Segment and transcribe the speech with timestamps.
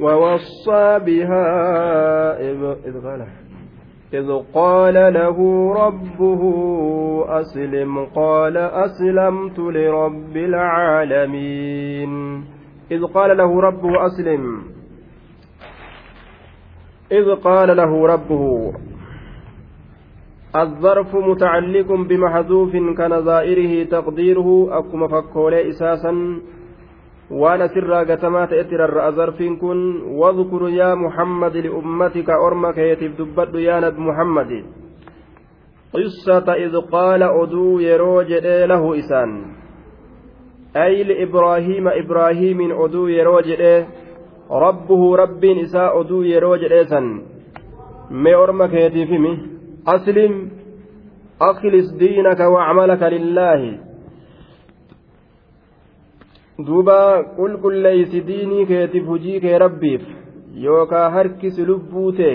[0.00, 1.46] ووصى بها
[2.50, 3.26] إذ قال
[4.14, 5.38] إذ قال له
[5.74, 6.42] ربه
[7.40, 12.12] أسلم قال أسلمت لرب العالمين.
[12.92, 14.62] إذ قال له ربه أسلم.
[17.12, 18.72] إذ قال له ربه
[20.56, 26.40] الظرف متعلق بمحذوف كنظائره تقديره أكما فكولي إساسا
[29.16, 29.80] zarfiin kun
[30.20, 34.64] wadkur yaa muhammad liummatika orma keetiif dubbadhu yaa nabi muhammadi
[35.92, 39.32] qissata id qaala oduu yeroo jedhee lahu isaan
[40.74, 43.86] ay liibraahiima ibraahiimiin oduu yeroo jedhee
[44.64, 47.08] rabbuhu rabbiin isaa oduu yeroo jedhee san
[48.10, 49.32] mee orma keetiif himi
[49.94, 50.34] aslim
[51.50, 53.78] aklis diinaka wacmalaka lillaahi
[56.58, 56.98] duuba
[57.38, 60.02] qulqulleeysi diinii keetiif hujii kee rabbiif
[60.64, 62.34] yookaa harkisi lubbuu tee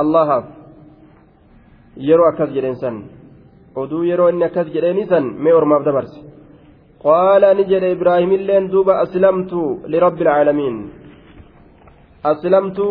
[0.00, 0.44] allahaaf
[2.08, 2.96] yeroo akkas jedheen san
[3.82, 6.18] oduu yeroo inni akkas jedheeni san mee ormaaf dabarse
[7.04, 9.60] qaala ni jedhe ibraahimilleen duuba aslamtu
[9.92, 10.76] lirabbi alcaalamiin
[12.32, 12.86] aslamtu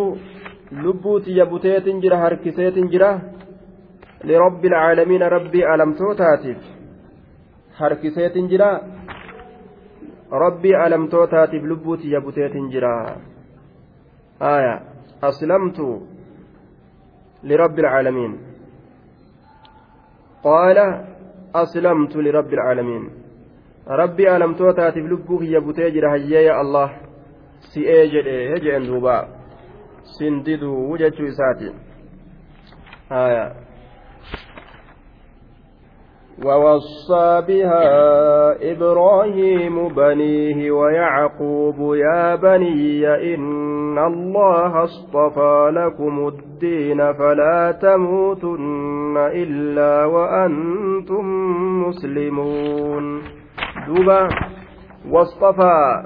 [0.83, 3.09] lubbuu tiyya buteetin jira harkiseetin jira
[4.29, 6.61] lirabbi alcaalamiina rabbii alamtootaatiif
[7.79, 8.69] harkiseetin jira
[10.33, 13.17] rabbii alamtootaatiif lubbuuti yabuteetin jira
[14.39, 14.81] aya
[15.21, 16.07] aslamtu
[17.43, 18.33] lirabbi alcaalamiin
[20.43, 20.85] qaala
[21.63, 23.05] aslamtu lirabbi alcaalamiin
[23.87, 26.89] rabbii alamtootaatiif lubbuu kiyya butee jira hayyeeya allah
[27.73, 29.27] si'ee jedhe jeen duuba
[30.17, 31.71] sin diduu jechuu isaati
[33.09, 33.45] aya
[36.45, 37.87] ووصى بها
[38.71, 51.25] إبراهيم بنيه ويعقوب يا بني إن الله اصطفى لكم الدين فلا تموتن إلا وأنتم
[51.87, 53.21] مسلمون.
[53.87, 54.29] دوبا
[55.09, 56.03] واصطفى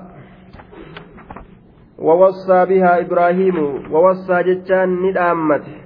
[2.00, 3.58] ووصى بها إبراهيم
[3.92, 5.77] ووصى جتان ندامته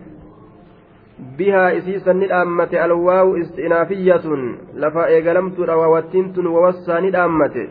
[1.38, 7.70] bihaa isii sanni dhaammate alwaawu istinaafiyatun lafa eegalamtuudha waawattiin tun wawassaa ni dhaammate.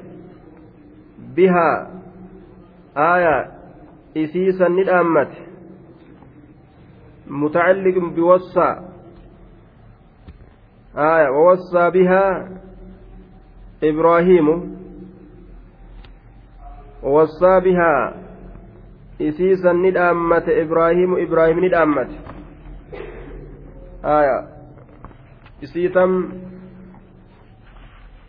[1.34, 1.86] Bihaa
[2.96, 3.36] aaya
[4.14, 5.50] isii sanni dhaammate.
[7.30, 8.76] متعلق بوصى
[10.96, 12.48] آية ووصى بها
[13.84, 14.76] إبراهيم
[17.02, 18.14] ووصى بها
[19.20, 22.08] إسيسا ندامة إبراهيم إبراهيم ندامة
[25.64, 26.12] isiitam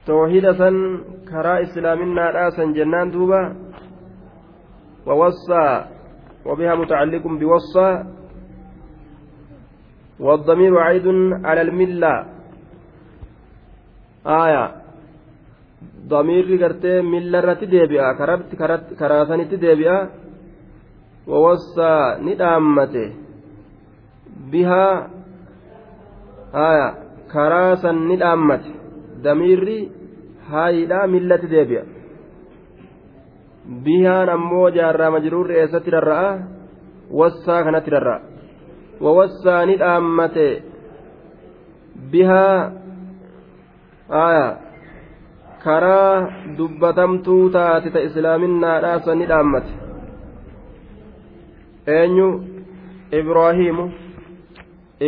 [0.05, 0.75] toohida san
[1.31, 3.41] karaa islaaminaadhaa san jennaan duuba
[5.05, 5.85] ووصى
[6.45, 8.03] وبها متعلق بوصى.
[10.19, 11.07] والضمير عيد
[11.45, 12.25] على الملة.
[14.27, 14.65] آية.
[16.07, 18.49] ضمير قرتي ملة رتي ديبئة كربت
[18.99, 20.09] كراسنتي ديبئة
[21.27, 23.09] ووصى ندامته
[24.51, 24.85] بها
[26.53, 26.87] haya
[27.33, 28.69] karaa san ni dhaammate.
[29.23, 29.79] Damiirri
[30.51, 31.83] haayidhaa millatti deebi'a.
[33.85, 36.31] Bihaan ammoo jaarraa majruurri eessatti rarra'a?
[37.19, 38.21] Wassaa kanatti rarra'a.
[39.01, 40.47] Wawassaa ni dhaammate.
[42.11, 42.71] Bihaa
[44.09, 44.47] haya
[45.63, 46.15] karaa
[46.57, 49.73] dubbatamtuu taate ta islaaminaadhaa san ni dhaammate.
[51.97, 52.29] Eenyu?
[53.19, 53.85] Ibraahiimu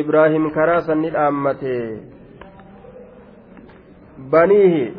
[0.02, 1.74] ibraahim karaa sanni dhaammate
[4.32, 4.94] baniihi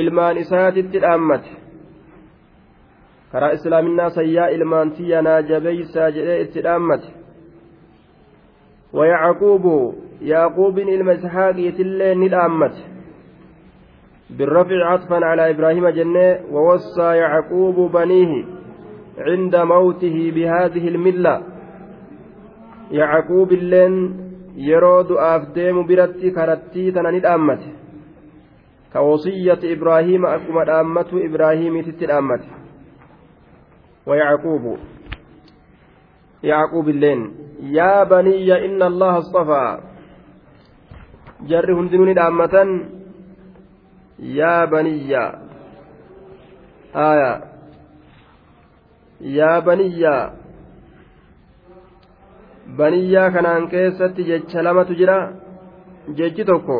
[0.00, 1.50] ilmaan isaatitti dhaammate
[3.32, 7.08] karaa islaaminaa sayyaa ilmaan tiyyanaa jabeeysaa jedhee itti dhaammate
[8.92, 12.76] ويعقوب يعقوب إلما إسحاق يتلي ندامت
[14.30, 18.44] بالرفع عطفا على إبراهيم جنة ووصى يعقوب بنيه
[19.18, 21.42] عند موته بهذه الملة
[22.99, 23.95] yaaquub illeen
[24.71, 27.69] yeroo du'aaf deemu biratti karattii tana ni dhaammate
[28.95, 32.63] ka wasiyyati ibraahiima akkuma dhaammatu ibraahiimiititti dhaammate
[34.07, 34.77] ويعقوب
[36.43, 39.79] يعقوب اللين يا بني إن الله اصطفى
[41.41, 42.55] جر هندنوني دامة
[44.19, 45.17] يا بني
[46.95, 47.43] آية
[49.21, 50.03] يا بني
[52.77, 55.17] baniyyaa kanaan keessatti jecha lamatu jira
[56.19, 56.77] jechi tokko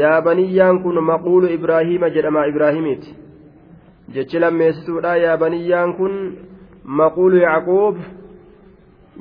[0.00, 3.14] yaa baniyyaan kun maquulu ibraahiima jedhama ibraahimiiti
[4.14, 6.16] jechi lammeessituudha yaa baniyyaan kun
[7.02, 7.96] maquulu yacquub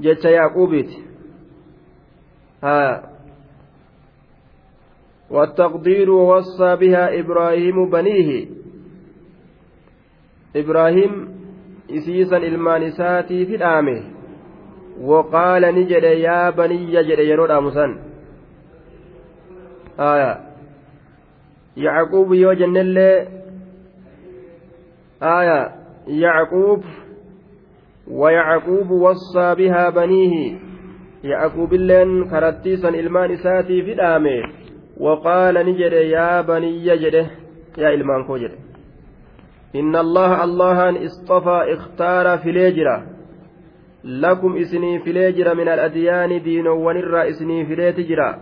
[0.08, 1.06] jecha yaaquubiiti
[2.62, 3.10] haa
[5.30, 8.48] والتقدير ووصى بها إبراهيم بنيه
[10.56, 11.12] إبراهيم
[11.92, 14.04] إسيسا المانساتي في الآمه
[15.01, 17.99] وقال نجد يا بني جد يرود أمسان.
[20.01, 20.41] آية.
[21.77, 23.29] يعقوب يوجن اللي.
[25.23, 25.73] آية.
[26.07, 26.85] يعقوب
[28.09, 30.59] ويعقوب وصى بها بنيه.
[31.25, 34.43] يعقوب اللين كرتيسا إلمان إساتي في الآمه
[35.01, 37.27] وقال نجد يا بني جده
[37.79, 38.59] يا إلمان كو جده
[39.75, 42.51] إن الله الله اصطفى اختار في
[44.05, 48.41] ليجرة لكم إسني في ليجرة من الأديان دين ونرى إسني في ليتجرة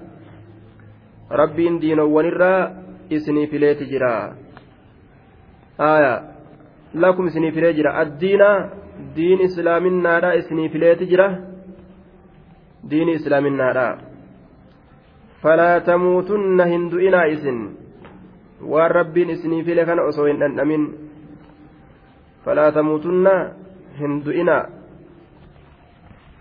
[1.31, 2.75] ربين دين ونرى
[3.13, 4.35] إسني في ليتجرة
[5.81, 6.23] آية
[6.95, 8.41] لكم إسني في ليجرة الدين
[9.15, 11.39] دين إسلام النار إسني في ليتجرة
[12.85, 13.99] دين إسلام النار
[15.43, 17.75] فلا تموتن هندئنا إسن
[18.63, 19.65] والربين إسني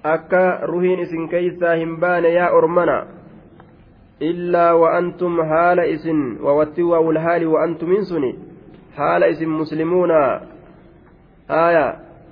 [0.02, 3.06] akka ruhiin isin keeysaa hin baane yaa ormana.
[4.20, 8.51] Illaa wa'antum haala isin wawatti waawul haali wa'antum hin suni.
[8.96, 10.20] Haala isin muslimuuna
[11.60, 11.84] aaya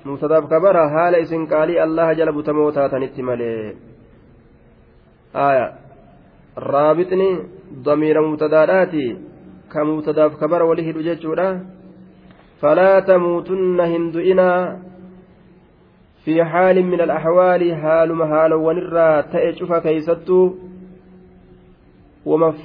[0.04, 3.76] mubtadaaf kabara haala isin qaalii allaha jala butamoo taatanitti malee
[5.46, 5.66] aaya
[6.74, 7.30] raabixni
[7.88, 9.06] damiira mubtadaadhaati
[9.72, 11.48] ka mubtadaaf kabara wali hidhu jechuudha
[12.60, 14.60] falaa tamuutunna hin du'inaa
[16.24, 20.40] في حال من الأحوال حال مهال ونرى تأجف كيستو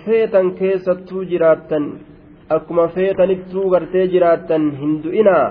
[0.06, 1.84] feetan keessattuu jiraattan
[2.50, 5.46] akkuma feetanittuu gartee jiraattan hin du'inaa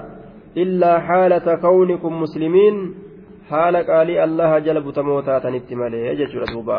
[0.65, 2.77] illaa haalata kawnikum muslimiin
[3.51, 6.79] haala qaalii allaha jala butamoo taatanitti malee jechuudha duuba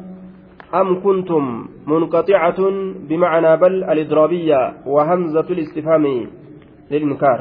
[0.73, 2.59] أم كنتم منقطعة
[3.09, 6.27] بمعنى بل الإضرابية وهمزة الاستفهام
[6.91, 7.39] للإنكار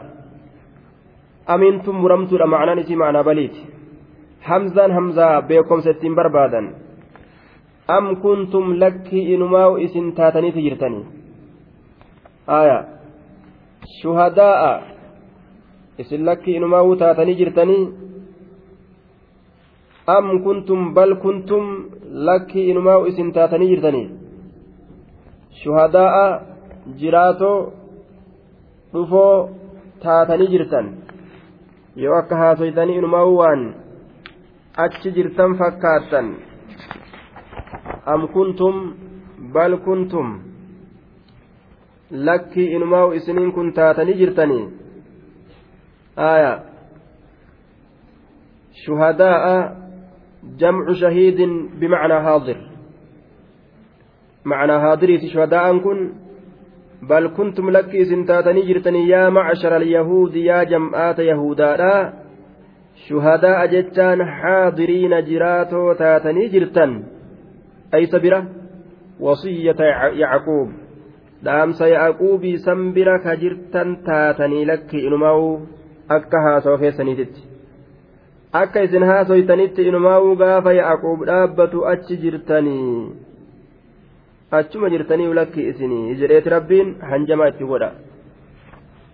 [1.51, 3.57] أمنتم مرمت معنى نسي معنى بليت.
[4.47, 6.63] همزا همزة بيكم ستين بربادا.
[7.91, 11.05] أم كنتم لك إنماو إسن تاتني تجرتني؟
[12.49, 12.79] آية.
[14.03, 14.63] شهداء.
[16.01, 17.79] إسن لك إنماو تاتني جرتني؟
[20.17, 21.65] أم كنتم بل كنتم
[22.29, 24.07] lakkii inumaa isin taatanii jirtanii
[25.63, 26.41] shuhadaa'a
[27.01, 27.73] jiraatoo
[28.95, 29.51] dhufoo
[30.05, 30.89] taatanii jirtan
[32.05, 33.63] yoo akka haasoytanii inumaa waan
[34.85, 36.33] achi jirtan fakkaattan
[38.15, 38.77] am kuntum
[39.55, 40.33] bal kuntum
[42.11, 44.65] lakkii inumaa isiniin kun taatanii jirtanii
[46.31, 46.53] aya
[48.85, 49.80] shuhadaa'a
[50.59, 51.41] جمع شهيد
[51.81, 52.57] بمعنى حاضر.
[54.45, 56.13] معنى حاضري شهداء كن
[57.03, 62.13] بل كنتم لك سنتاتني جرتني يا معشر اليهود يا جمعات يهودا
[63.09, 67.03] شهداء جتان حاضرين جراتو تاتني جرتن.
[67.95, 68.49] أي سبرة
[69.21, 69.81] وصية
[70.23, 70.69] يعقوب.
[72.65, 75.67] san bira ka jirtan taatanii lakki inumaa'u
[76.09, 77.50] akka haasawaa keessaniititti
[78.62, 83.12] akka isin haasoytanitti inumaa'uu gaafa yaaquub dhaabbatu achi jirtanii
[84.60, 87.92] achuma jirtanii lakki isinii jedheeti rabbiin hanjamaa itti godha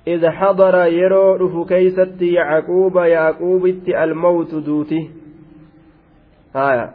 [0.07, 3.65] إذ حضر يرو رفو كيست يعقوب يعقوب
[4.03, 5.09] الموت دوتي
[6.55, 6.93] هايا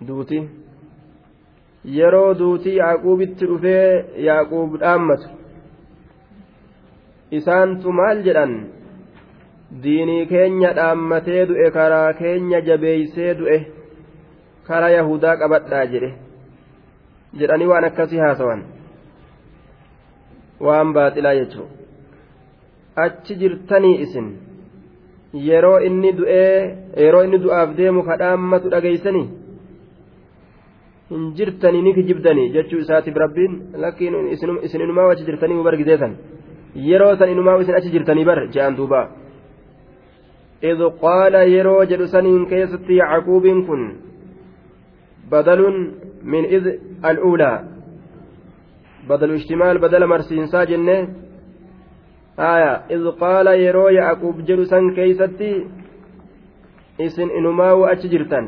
[0.00, 0.48] دوتي
[1.86, 5.28] yeroo duutii yaaquubitti dhufee yaaquub dhaammatu
[7.38, 8.54] isaantu maal jedhan
[9.83, 13.57] Diinii keenya dhaammatee du'e karaa keenya jabeeysee du'e
[14.67, 16.09] karaa yahudaa qabadhaa jedhe
[17.41, 18.63] jedhanii waan akkasii haasawan
[20.67, 21.67] waan baaxilaa jechuu
[23.05, 24.27] achi jirtanii isin
[25.49, 26.57] yeroo inni du'ee
[27.05, 29.27] yeroo inni du'aaf deemu kadhaammatu dhageeysanii
[31.13, 33.53] hin jirtanii ni kijibdanii jechuu isaatiif rabbiin
[33.85, 34.15] lakkiin
[34.67, 36.13] isin inumaa achi jirtanii mu bargiseesan
[36.89, 39.01] yeroo san inumaa isin achi jirtanii bar je'an duuba
[40.63, 43.81] إذ قال يرو جل سنين كيست يعقوب كن
[45.31, 45.91] بدل
[46.23, 46.63] من إذ
[47.05, 47.63] الأولى.
[49.09, 51.07] بدل اشتمال بدل مرسينسا جنة
[52.39, 55.41] آية إذ قال يرو يعقوب جل سن كيست
[57.01, 58.45] إسن إنما وأتجرتن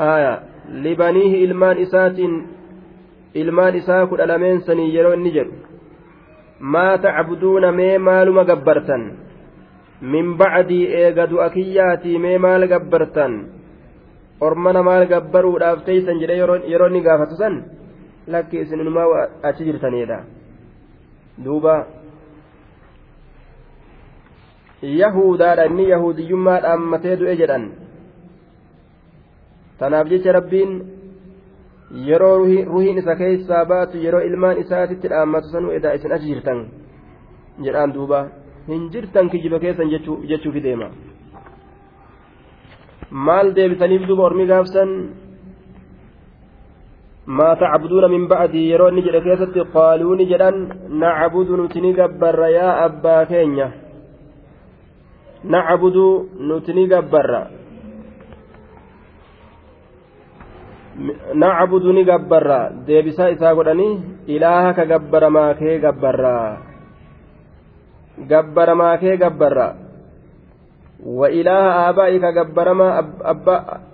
[0.00, 0.42] آية
[1.44, 2.48] ilmaan isaatiin
[3.34, 5.54] ilmaan isaa kudha lameen sanii yeroo inni jedhu
[6.60, 9.04] maa tacbuduuna mee maaluma gabbartan
[10.00, 13.32] min bacdii eega du'a kiyyaatii mee maal gabbartan
[14.40, 17.64] ormana maal gabbaruudhaaf teeysan jedhe yeroo inni gaafatu san
[18.26, 20.18] lakki isin inumaa achi jirtaniidha
[21.44, 21.86] duuba
[24.82, 27.64] yahudaadha inni yahudiyyummaa dhaammatee du'e jedhan
[29.78, 30.72] tanaaf jecha rabbiin
[32.08, 36.66] yeroo ruhiin isa keessaa baatu yeroo ilmaan isaatitti dhaammatu sanuu edaa isin achi jirtan
[37.64, 38.20] jedhaan duuba
[38.66, 40.90] hin jirtan kijiba keessan jechuufi deema.
[43.10, 44.90] Maal deebisaniif duuba ormi gaafsan?
[47.26, 50.58] Maa tacbuduuna min bacdii yeroo inni jedhe keessatti qaaluu ni jedhan
[50.88, 53.70] nacbudu nuti ni gabbarra yaa abbaa keenya.
[55.44, 56.06] Nacbudu
[56.38, 57.42] nuti ni gabbarra.
[61.34, 62.60] Nacbudu ni gabbarra.
[62.86, 66.34] Deebisaa isaa godhanii ilaaha ka gabbaramaa kee gabbarra
[68.18, 69.68] gabbaramaa kee gabbarra.
[71.04, 72.92] Wa ilaaha aabaa'ika gabbaramaa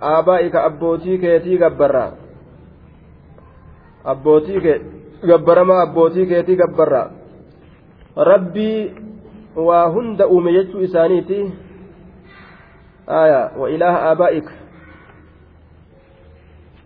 [0.01, 2.05] aabaa'ika abbootii keetii gabbarra.
[4.05, 4.77] Abbootii kee
[5.27, 7.03] gabbaramaa abbootii keetii gabbarra.
[8.15, 8.91] Rabbii
[9.55, 11.51] waa hunda uume jechuu isaaniiti.
[13.07, 14.51] Aya wa ilaaha aabaa'ika.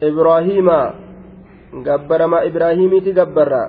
[0.01, 0.77] Ibraahiima
[1.85, 3.63] gabbaramaa ibraahimiiti gabbarra.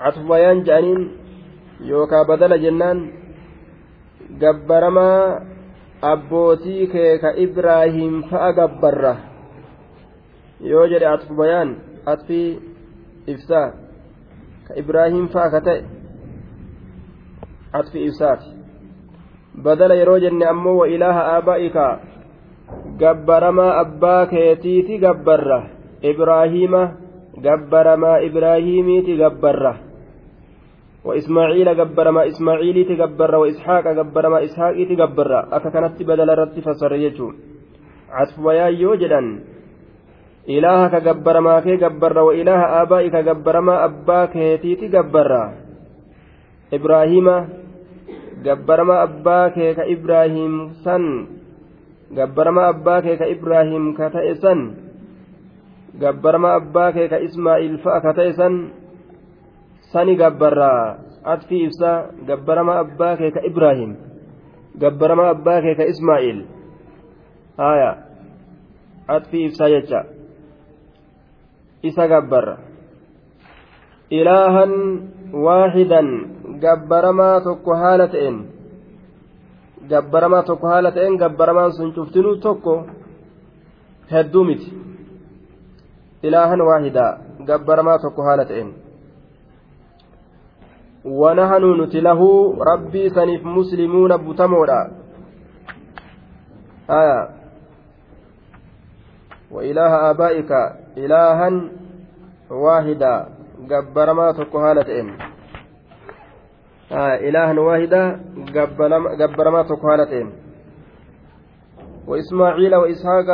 [0.00, 1.02] Catufayaan je'aniin
[1.88, 2.98] yookaa badala jennaan
[4.40, 5.40] gabbaramaa
[6.12, 9.16] abbootii kee ka ibraahim fa'a gabbarra.
[10.60, 11.74] Yoo jedhe atfubayaan
[12.06, 12.60] atfii
[13.26, 13.68] ibsaa
[14.68, 15.82] ka ibraahim fa'a ka ta'e
[17.72, 18.48] atfii ibsaati.
[19.64, 21.86] Badala yeroo jenne ammoo wa ilaaha aabaa'ika
[23.00, 25.60] gabbaramaa abbaa keetiiti gabbarra.
[26.02, 26.82] Ibraahiima
[27.44, 29.89] gabbaramaa ibraahiimiiti gabbarra
[31.04, 36.98] wa ismaaciila gabbaramaa ismaaciiliiti gabbarra wa isxaaqa gabbaramaa isxaaqiiti gabbarra akka kanatti badala irratti fassarre
[37.04, 37.34] jechuun
[38.10, 39.28] catfubayaan yoo jedhan
[40.46, 45.42] ilaaha ka gabbaramaa kee gabbarra wa ilaaha aabaa'i ka gabbaramaa abbaa keetiiti gabbarra
[46.72, 47.36] ibraahiima
[48.44, 50.54] gabbaramaa abbaa kee ka ibraahim
[50.84, 51.04] san
[52.10, 54.10] gabbarama abbaa kee ka ibraahim ka
[59.92, 60.98] sani gabbarraa
[61.32, 61.90] atfii ibsa
[62.28, 63.92] gabbarama abbaa kee ka ibraahim
[64.82, 66.38] gabbarama abbaa kee ka ismaa'il.
[67.56, 67.90] Haya
[69.08, 70.00] atfii ibsa jecha.
[71.82, 72.56] Isa gabbarra
[74.10, 74.72] ilaahan
[75.32, 76.08] waahidan
[76.62, 78.38] gabbaramaa tokko haala ta'een
[79.90, 82.86] gabbaramaa tokko haala ta'een gabbaramaan sun cuftinuu tokko
[84.12, 84.68] hedduu miti.
[86.22, 87.12] Ilaahan waahidaa
[87.48, 88.70] gabbaramaa tokko haala ta'een
[91.04, 92.20] ونحن نتله
[92.72, 94.92] ربي سنف مسلمون بتمودا
[96.90, 97.28] آية.
[99.50, 100.50] وإله آبائك
[100.96, 101.50] إلها
[102.50, 103.26] واحدا.
[103.60, 105.08] جبر ما تكهالة إن
[107.28, 108.20] إلها واحدا
[109.18, 110.32] جبر ما تكهالتين
[112.06, 113.28] وإسماعيل وإسحاق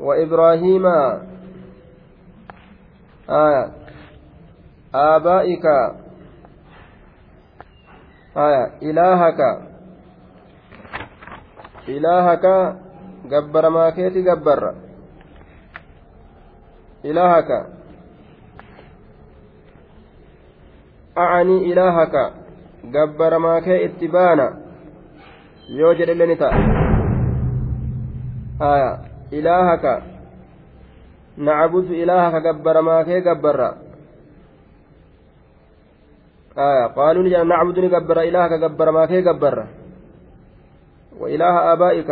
[0.00, 0.86] وإبراهيم.
[3.30, 3.85] آية.
[4.96, 5.66] آبائك.
[8.36, 8.64] آية.
[8.82, 9.40] إلهك.
[11.88, 12.46] إلهك.
[13.24, 14.74] جبر ما كيتي جبر.
[17.04, 17.50] إلهك.
[21.18, 22.32] أعني إلهك.
[22.84, 24.48] جبر ما كي اتبانا
[25.68, 26.50] يوجد اللي نتا.
[28.62, 28.92] آية.
[29.32, 30.02] إلهك.
[31.36, 32.34] نعبد إلهك.
[32.42, 33.85] جبر ما كي جبر.
[36.96, 39.66] قالوا لي نعبد نجبر إلهك جبر ما كي جبر
[41.20, 42.10] وإله آبائك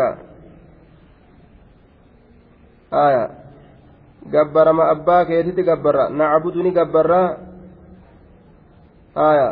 [2.92, 3.44] آية
[4.24, 7.36] gabbarama abbaa keetitti gabbarra nacbudu ni gabbarra
[9.12, 9.48] aya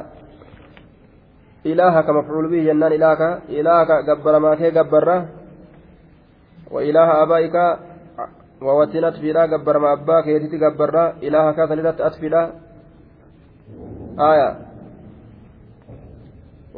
[1.64, 5.16] ilaahaka mafcuul bihi jennaan ilaaka ilaahaka gabbaramaa kee gabbarra
[6.72, 7.64] wa ilaaha abaa'ika
[8.64, 12.42] wawatiin atfiidha gabbarama abbaa keetitti gabbarra ilaahaka sanirratti atfiidha
[14.16, 14.71] aya wa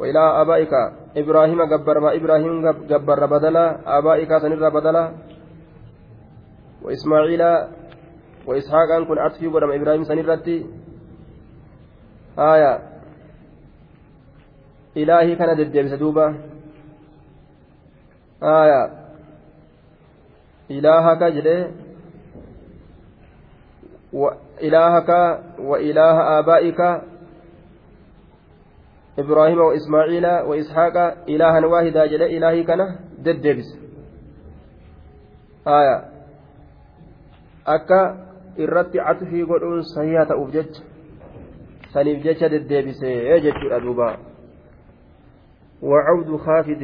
[0.03, 0.81] ilaaha abaa'ika
[1.15, 2.59] ibraahima gabbarama ibraahim
[2.91, 5.03] gabbarra badala abaa'ika sanirra badala
[6.83, 7.51] wa ismaaciila
[8.47, 10.65] وإسحاق كن أطفي ودم إبراهيم سنرتي
[12.39, 12.79] آية
[14.97, 16.37] إلهي كان ددبس دوبا
[18.43, 18.81] آية
[20.71, 21.71] إلهك جلي
[24.13, 25.09] وإلهك
[25.59, 26.79] وإله آبائك
[29.19, 30.95] إبراهيم وإسماعيل وإسحاق
[31.29, 33.69] إلها واحدا جلي إلهي كان ددبس.
[35.67, 35.97] آية.
[37.67, 38.25] أكا
[38.57, 40.79] irratti atfii godhuun sahihaa ta'uuf jecha
[41.93, 44.17] saniif jecha deddeebisee jechuudha duuba
[45.81, 46.83] وعود خافض.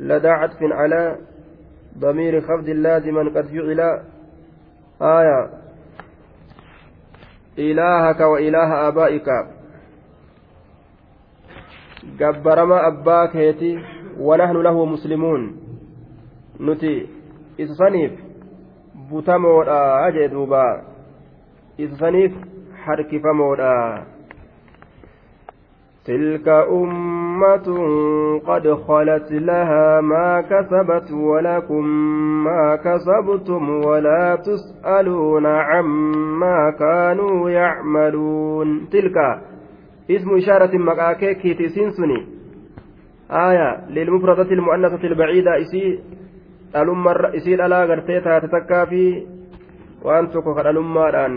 [0.00, 1.18] لدى عطف على
[1.98, 3.80] ضمير خفض لازما قد فعل.
[5.02, 5.50] آية.
[7.58, 9.28] إلهك وإله آبائك.
[12.18, 13.78] جبرما أباك هيتي
[14.18, 15.56] ونحن له مسلمون
[16.60, 17.06] نتي
[17.60, 18.12] إتصنيف
[19.10, 20.82] butamoodha jee duuba.
[21.78, 22.32] Isaniif
[22.86, 24.04] harkifamoodha.
[26.04, 27.68] تلك أمة
[28.46, 31.84] قد خلت لها ما كسبت ولكم
[32.44, 39.16] ما كسبتم ولا تسألون عما كانوا يعملون تلك
[40.10, 42.26] اسم إشارة مكاكيك تسنسني
[43.30, 46.00] آية للمفردة المؤنثة البعيدة إسي
[46.74, 49.02] isii dhalaa gartee taate takkaa fi
[50.04, 51.36] waan tokko ka dhalummaadhaan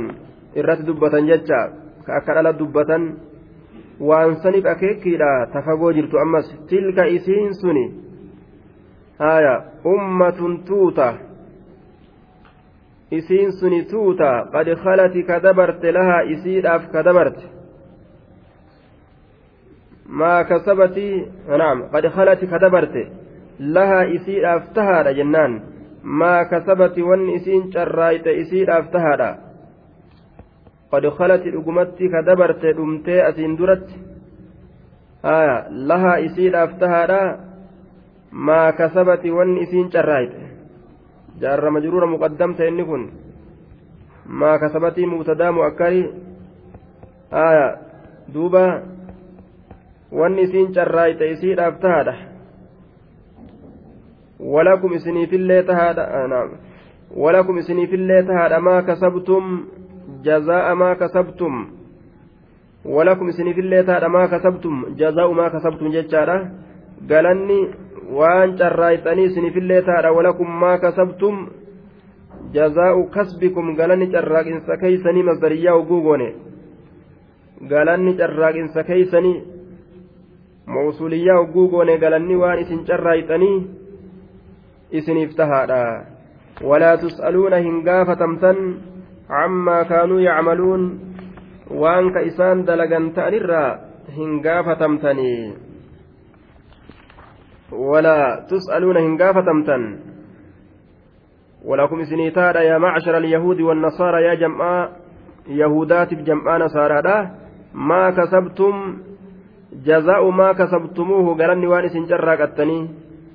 [0.55, 1.59] irratti dubbatan jecha
[2.05, 3.03] ka akka dhala dubbatan
[3.99, 7.85] waan saniif akeekiidha tafagoo jirtu ammas tilka isiin suni
[9.19, 9.53] haya
[9.85, 11.13] ummatun tuuta
[13.11, 17.56] isiin suni tuuta qad khalati ka dabarte lahaa isiidhaaf ka dabarte
[22.15, 23.03] khalati ka dabarte
[23.59, 25.61] lahaa isiidhaaf tahaadha jennaan
[26.03, 29.29] maa kasabati wanni isiin carraayte isiidhaaf tahaadha
[30.91, 33.95] qad khalati dhugumatti ka dabarte dhumtee asiin duratti
[35.23, 37.21] haya lahaa isiidhaaf tahaadha
[38.31, 40.41] maa kasabati wanni isiin carraayte
[41.41, 43.09] jaarra majruura muqaddamta inni kun
[44.27, 46.03] maa kasabatii mubtadaa mu'akkari
[47.31, 47.67] haya
[48.33, 48.63] duuba
[50.11, 52.15] wanni isiin carraayte isiidhaaf tahaadha
[56.27, 56.49] نعم
[57.57, 59.65] إسني في الليل تهاد ما كسبتم
[60.23, 61.67] جزاء ما كسبتم
[62.85, 66.51] ولكم إسني في الليل تهاد ما كسبتم جزاء ما كسبتم جتشارة
[67.09, 67.59] قالني
[68.07, 71.49] waan carraayxanii isinifillee taadha walakum maa kasabtum
[72.53, 76.27] jazaa'u kasbikum galanni carraaqinsa keeysanii masdariyyaa oguu goone
[77.71, 79.35] galanni carraaqinsa keeysanii
[80.75, 83.57] mawsuliyyaa oguu goone galanni waan isin carraayxanii
[85.01, 85.83] isiniif tahaadha
[86.71, 88.59] walaa tus'aluuna hin gaafatamtan
[89.29, 90.89] cammaa kaanuu yacmaluun
[91.83, 93.69] waan ka isaan dalagan ta'anirraa
[94.17, 95.67] hin gaafatamtanii
[97.71, 99.43] ولا تسألون هنقافة
[101.65, 104.89] ولكم سنيتار يا معشر اليهود والنصارى يا جماعة
[105.47, 107.31] يهودات بجماعة نصارى
[107.73, 108.97] ما كسبتم
[109.85, 112.89] جزاء ما كسبتموه قرني وانس جراك التني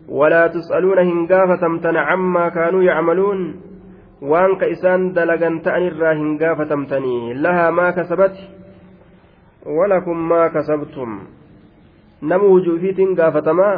[0.09, 3.40] ولا تسألون هنقافة تمتن عما كانوا يعملون
[4.22, 8.38] waan ka isaan dalagan ta'an irraa hin gaafatamtanii lahaa maa kasabat
[9.66, 11.26] walakum maa kasabtum
[12.22, 13.74] nama wujuufiitiin gaafatamaa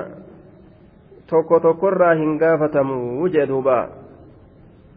[1.33, 3.79] tokko tokkorraa hin gaafatamu jee duuba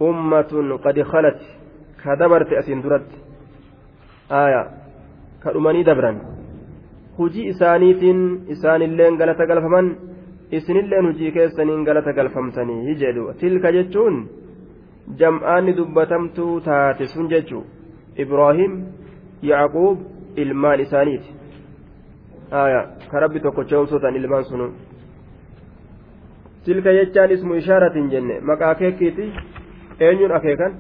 [0.10, 1.40] ummatun qad khalat
[2.04, 3.24] ka dabarte asiin duratti
[4.30, 4.62] aya
[5.40, 6.37] ka dhumanii dabran
[7.18, 8.20] hujii isaaniitiin
[8.56, 9.88] isaanilleen galata galfaman
[10.52, 13.34] isinilleen hujii keessaniin galata galfamtanii jedhu.
[13.40, 14.16] Tilka jechuun
[15.20, 17.64] jam'aanni dubbatamtuu taate sun jechuu
[18.24, 18.74] ibraahim
[19.50, 19.98] yaaquub
[20.36, 21.30] ilmaan isaaniiti.
[23.12, 24.68] Ka rabbi tokko ce'umsootan ilmaan sunu.
[26.66, 29.26] Tilka jechaan ismu ishaaratiin jenne maqaa keekkiiti?
[30.00, 30.74] Eenyuun akeekan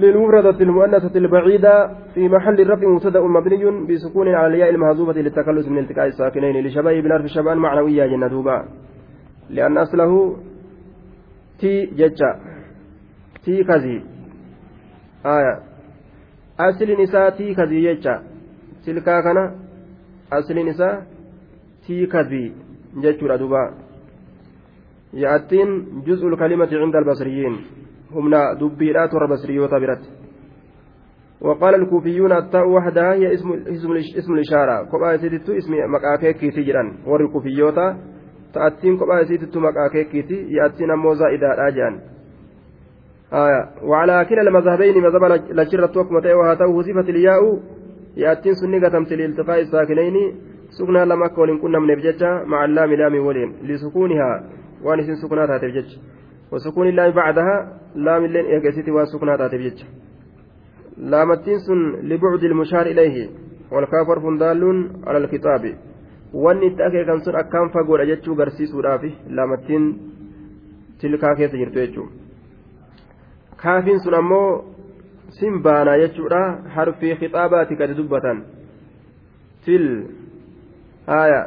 [0.00, 1.74] للمفردة المؤنثة البعيدة
[2.14, 7.12] في محل الرفع مبتدأ مبني بسكون على الياء المهزوبة للتخلص من التقاء الساكنين لشباب بن
[7.12, 8.58] حرف شبان معنوية جنة دوبا.
[9.50, 10.36] لأن أصله
[11.60, 12.50] تي ججا.
[13.44, 14.02] tiikazii
[15.24, 15.62] aya
[16.58, 18.22] aslin isaa tiikazii jecha
[18.84, 19.44] silkaa kana
[20.30, 21.02] aslin isaa
[21.86, 22.52] tiikazii
[23.02, 23.62] jechuudha duba
[25.22, 25.70] ya'attiin
[26.06, 27.56] juz'ul kalimati cinda albasriyiin
[28.14, 30.20] humna dubbiidhaa torra basriyoota biratti.
[31.40, 37.20] وقال الكوفيون التاء وحدها هي اسم اسم اسم الإشارة كوبا يسيتتو اسم مقاكيكي تجران ور
[37.24, 37.96] الكوفيوتا
[38.54, 42.00] تأتين كوبا يسيتتو مقاكيكي يأتين موزا إذا راجعان
[43.32, 47.40] آية وعلى كلا المذهبين مذهب لشرة وكمة وهاته صفة الياء
[48.16, 50.16] يأتين سنة تمثل التقاء الساكنين
[50.78, 54.30] سكنا لما كون كنا من بججة مع اللام لام ولين لسكونها
[54.84, 55.90] وانس سكناتها تبجج
[56.52, 57.56] وسكون اللام بعدها
[57.94, 59.80] لام اللين إيقاسيتي وسكناتها تبجج
[61.00, 63.30] laamattiin sun libucdi ilmushaar ilayhi
[63.70, 65.76] walkaafar fundaalluun ala alkitaabi
[66.44, 69.04] wanni itti akeekan sun akkaan fagoodha jechuu garsiisuudhaaf
[69.36, 69.86] laamattiin
[71.00, 72.12] tilkaa keessa jirtu jechuudha
[73.62, 74.50] kaafiin sun ammoo
[75.38, 76.42] sin baanaa jechuudha
[76.76, 78.44] harfii kixaabaati gadi dubbatan
[79.64, 79.86] til
[81.06, 81.40] haya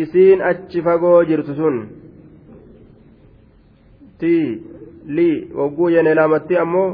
[0.00, 1.82] isiin achi fagoo jirtu sun
[4.22, 4.34] ti
[5.16, 6.90] li wagguu jenne laamattii ammoo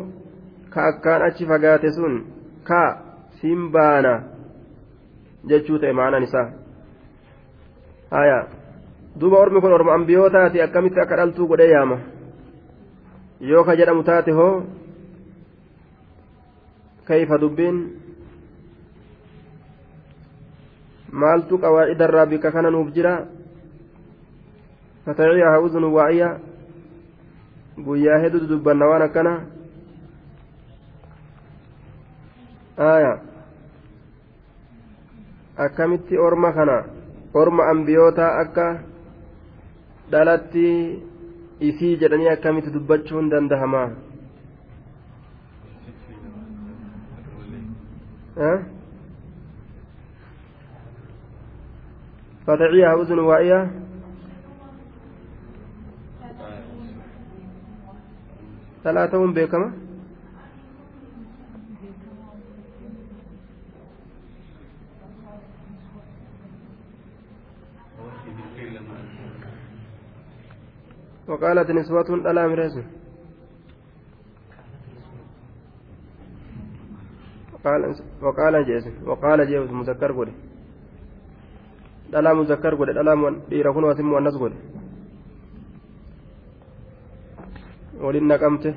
[0.73, 2.15] ka akkaan achi fagaate sun
[2.69, 2.83] ka
[3.41, 4.13] siin baana
[5.49, 6.49] jechuu ta'e maanaan isaa
[8.15, 8.39] haya
[9.21, 11.99] duuba ormi kun orma ambiyootaati akkamitti akka dhaltuu godhee yaama
[13.51, 14.65] yoo ka jedhamu taate hoo
[17.05, 17.79] kayfa dubbiin
[21.13, 23.15] maaltu qawaacida irraa bika kana nuuf jira
[25.05, 26.48] fataciyaha uzunu waa'iya
[27.87, 29.33] guyyaa hedduu dubbanna waan akkana
[32.91, 33.13] aya
[35.67, 36.77] akkamitti orma kana
[37.35, 38.67] orma ambiyootaa akka
[40.11, 40.67] dhalatti
[41.71, 43.89] isii jedhanii akkamitti dubbachuun dandahamaa
[52.47, 53.19] فتعيها أذن
[58.89, 59.73] واعية ثلاثة بكمة
[71.29, 72.79] وقالت نسوة ألا مريس
[78.23, 78.85] وقال جيس.
[79.05, 80.33] وقال جيس مذكر قولي.
[82.13, 84.37] dhalaa muzakkar godhe dhalaa dhiira kun wasin muannas
[88.09, 88.71] godhe waliin naqamte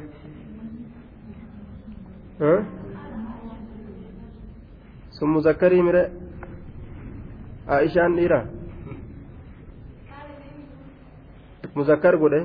[5.18, 6.04] sun muzakkarii mire
[7.68, 8.40] aishaan dhiira
[11.76, 12.42] muzakkar godhe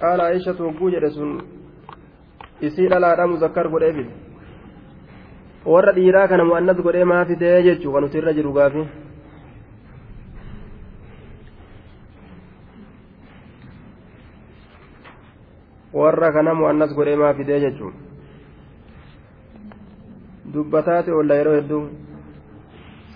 [0.00, 1.30] qaala aishatu hogguu jedhe sun
[2.68, 4.29] isii dhalaadha muzakkar godhee fide
[5.64, 8.84] warra dhiiraa kana mu'annas godhee maa fidee jechuu kan irra jiru gaafi
[15.92, 17.92] warra kana mu'annas godhee maa fidee jechuu
[20.54, 21.82] dubbataate olla yeroo hedduu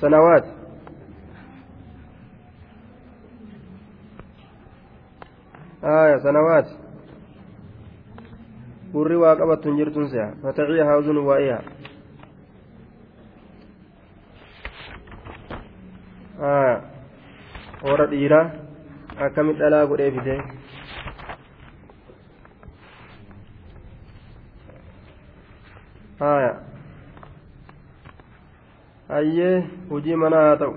[0.01, 0.55] sanawaati
[5.85, 6.67] آية سنوات
[8.95, 11.57] gurri waa qabattu hin jirtun se'a fataciya haazun waa'iya
[17.85, 18.45] warra dhiiraa
[19.27, 20.37] akkamit dhalaa godhee fide
[26.23, 26.53] haya
[29.09, 29.55] hayyee
[29.91, 30.75] hujii manaa haa ta'u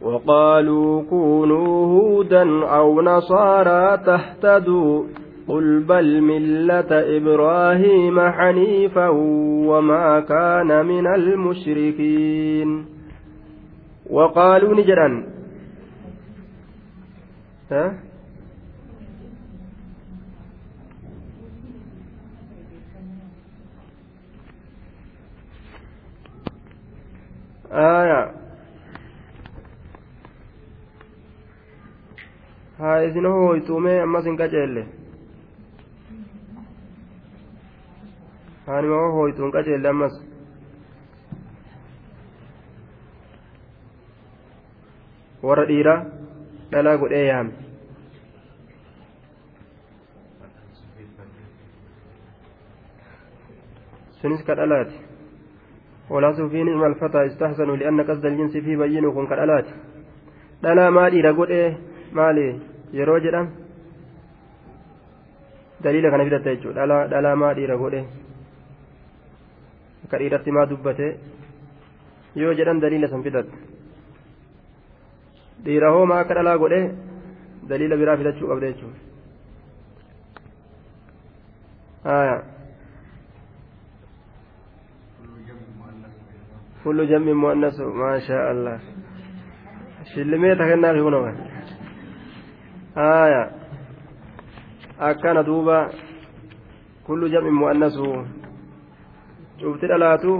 [0.00, 5.04] وقالوا كونوا هودا أو نصارى تهتدوا
[5.48, 9.08] قل بل ملة إبراهيم حنيفا
[9.68, 12.86] وما كان من المشركين.
[14.10, 15.26] وقالوا نجرا.
[17.70, 17.94] ها؟
[27.72, 28.38] آية.
[32.78, 34.97] haa isin hooytuume ammas hin qaceelle
[38.68, 40.18] haanima hooytu hin qaceelle ammas
[45.48, 45.98] warra dhiiraa
[46.74, 47.66] dhalaa godhee yaame
[54.22, 54.92] سنس كالألات
[56.10, 59.66] ولاسوا في نعم الفتى استحسنوا لأن قصد الجنس فيه بينوا كن كالألات
[60.62, 61.60] dhalaa maadhiira godhe
[62.18, 62.46] maali
[62.98, 63.46] yeroo jedham
[65.84, 68.00] daliila kana fidatta jechuudha dhalaa maadhiira godhe
[70.56, 71.06] maa dubbate
[72.42, 73.54] yoo jedhan daliila san fidatte
[75.64, 76.80] dhiira hoomaa akka dhalaa godhe
[77.68, 79.08] daliila biraa fidachuu qabde jechuudha.
[86.84, 88.78] كل جمع مؤنث ما شاء الله
[90.14, 91.34] شلمي تكنا في هنا
[92.96, 93.50] آية
[95.00, 95.88] أكان دوبا
[97.06, 97.32] كل
[99.60, 100.32] cufti dhalaatu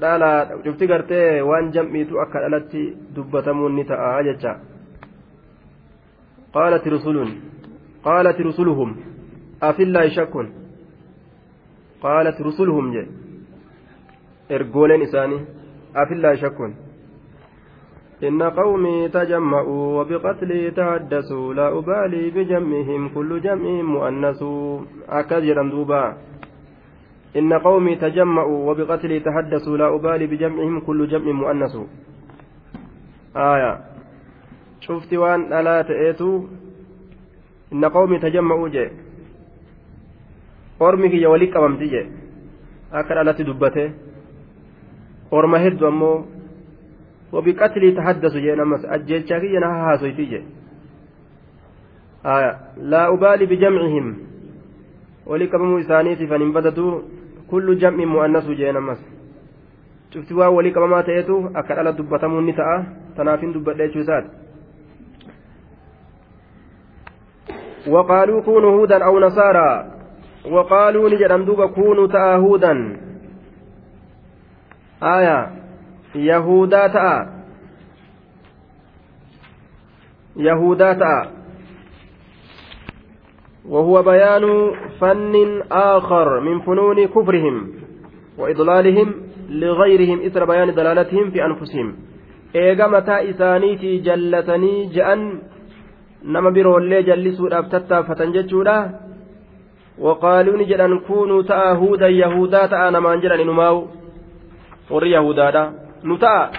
[0.00, 2.82] dhalaa cufti gartee waan jam'iitu akka dhalatti
[3.16, 4.52] dubbatamuun ni ta'a jecha.
[6.54, 7.30] Qaalati rusulun
[8.06, 8.96] qaalati rusuluhum
[9.68, 10.48] afillaahi shakkun.
[12.04, 13.02] Qaalati rusuluhum je
[14.58, 15.46] ergooleen isaanii
[16.02, 16.74] afillaahi shakkun.
[18.24, 24.42] إن قومي تجمعوا وبقتلي تحدثوا لا أبالي بجمعهم كل جمع مؤنث.
[25.08, 26.16] أكثر دوبا.
[27.36, 31.76] إن قومي تجمعوا وبقتلي تحدثوا لا أبالي بجمعهم كل جمع مؤنث.
[33.36, 33.80] آية.
[34.80, 36.40] شفت وان ألا تأتوا.
[37.72, 38.88] إن قومي تجمعوا جي.
[40.82, 42.06] أرمي كي وليك أمامتي جي.
[42.92, 43.92] أكل ألا تدبته.
[45.32, 46.35] أرمى هدو أمو.
[47.36, 50.40] وبقتلي تحدثوا جي نمس أجيل شاكي ينها هاسويتي جي.
[52.24, 52.52] آية
[52.90, 54.06] لا أبالي بجمعهم.
[55.26, 57.00] وليك أمو إسانيتي فننبدتوا
[57.52, 58.98] mu'annasu jeen ammas
[60.10, 62.84] cufti waan walii qabamaa ta'etu akka dhala dubbatamuun ni ta'a
[63.16, 64.46] tanaafin dubbadhe jechuu isaati
[67.86, 69.86] وقالوا كونوا هودا أو نصارى.
[70.50, 72.98] وقالوا نجد دوبا كونوا تأ هودا.
[75.02, 75.65] آية.
[76.16, 77.36] يهودا تأ
[80.36, 81.30] يهودا تأ
[83.68, 87.70] وهو بيان فن آخر من فنون كفرهم
[88.38, 89.14] وإضلالهم
[89.48, 91.96] لغيرهم إثر بيان دلالتهم في أنفسهم
[92.56, 95.38] إيغا متى إسانيتي جلتني جأن
[96.24, 98.90] نما برولي جلسوا أبتتا فتنججولا
[99.98, 103.86] وقالوا نجد كونوا تأهودا يهودا تأنا ما أنجلني نماو
[106.04, 106.50] ور يهودا نتا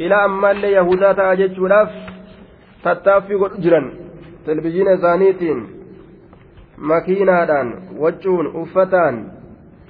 [0.00, 1.90] إلى أما اللي يهودا تأججولاف
[2.84, 3.92] تتافي جرا
[4.46, 5.80] تلفزيون إسانيتين
[6.80, 7.68] makiinaadhaan
[8.00, 9.32] waccuun uffataan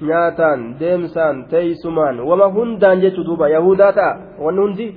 [0.01, 4.87] nyaataan deemsaan teeysumaan wama hundaan jechuu duuba yahudaa ta'a wanni hundi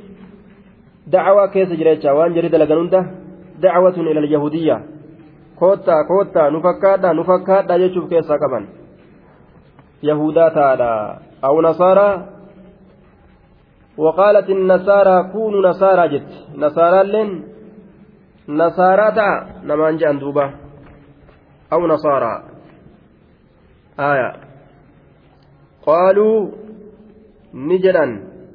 [1.12, 3.04] dacwaa keessa jira jecha waan jedhi dalagan hunda
[3.62, 4.80] dacwatun ila alyahudiyya
[5.60, 8.66] koottaa koottaa nu fakkaadha nu fakkaadha jechuuf keessaa qaban
[10.02, 10.90] yahudaa ta'adha
[11.42, 12.33] aw nasaaraa
[13.96, 16.30] وقالت النصارى كونوا نصارى جت.
[16.56, 17.44] نصارى لين
[18.48, 20.54] نصارى تاع نمان جان دوبا.
[21.72, 22.42] أو نصارى.
[24.00, 24.32] آية.
[25.86, 26.50] قالوا
[27.54, 28.06] نجدا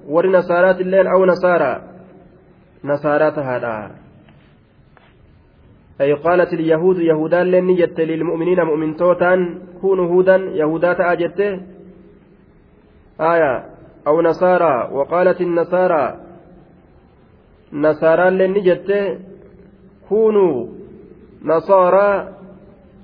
[0.08, 1.82] ور اللين أو نصارى.
[2.84, 3.96] نصارى تهادا.
[6.02, 9.62] أي قالت اليهود يهودا لين نجت للمؤمنين مؤمن توتان.
[9.82, 10.36] كونوا هودا.
[10.36, 11.40] يهودا تأجت
[13.22, 13.69] آية.
[14.07, 16.21] أو نصارى وقالت النصارى
[17.73, 19.19] نصارى لين نجت
[20.09, 20.67] كونوا
[21.45, 22.35] نصارى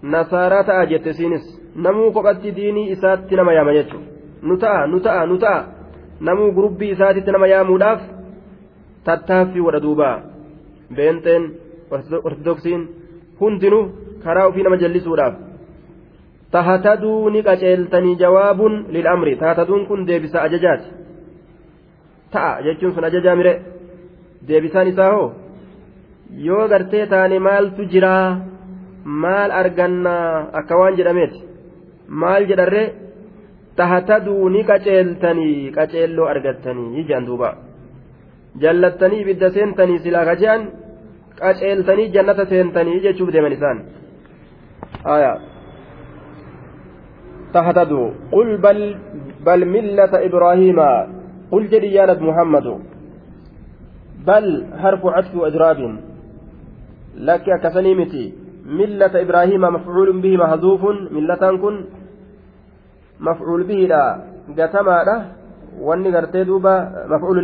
[0.03, 4.07] nasaaraa ta'a jette siinis namuu kophatti diinii isaatti nama yaama jechuudha
[4.43, 5.65] nu ta'a nu ta'a nu ta'a
[6.21, 8.01] namuu gurubbii isaatitti nama yaamuudhaaf
[9.05, 10.15] tattaaffii wadha duubaa
[10.97, 11.45] beenxeen
[12.25, 12.89] ortodoksiin
[13.41, 13.85] hundinuu
[16.52, 19.36] tahataduu ni qaceeltanii jawaabuun lil'amri.
[19.36, 20.88] Tahataduun kun deebisa ajajaati.
[22.32, 23.54] Ta'a jechuun sun ajajaa mire.
[24.48, 25.34] Deebisaan isaa hoo?
[26.48, 28.28] Yoo gartee taane maaltu jiraa.
[29.06, 30.50] maal argannaa?
[30.60, 31.44] Akka waan jedhameeti.
[32.08, 32.94] Maal jedharree
[33.76, 35.72] tahataduu ni qaceeltanii.
[35.72, 37.04] Qaceelloo argattanii.
[37.08, 37.50] Jedhan duuba.
[38.62, 40.62] Jallattanii ibidda seentanii silaa kaje'an
[41.42, 43.84] qaceeltanii jannata seentanii jechuuf deeman isaan.
[45.04, 45.55] Tahataduu
[49.46, 50.90] bal millata ibraahiima
[51.52, 52.74] qul jedhi yaa nabi muhammadu
[54.26, 54.48] bal
[54.84, 55.94] harfu cadfi wa idraabin
[57.28, 58.26] lakki akkasanii miti
[58.66, 61.76] ملة إبراهيم مفعول به محذوف ملة كن
[63.20, 64.04] مفعول به لا
[64.58, 65.20] قتما له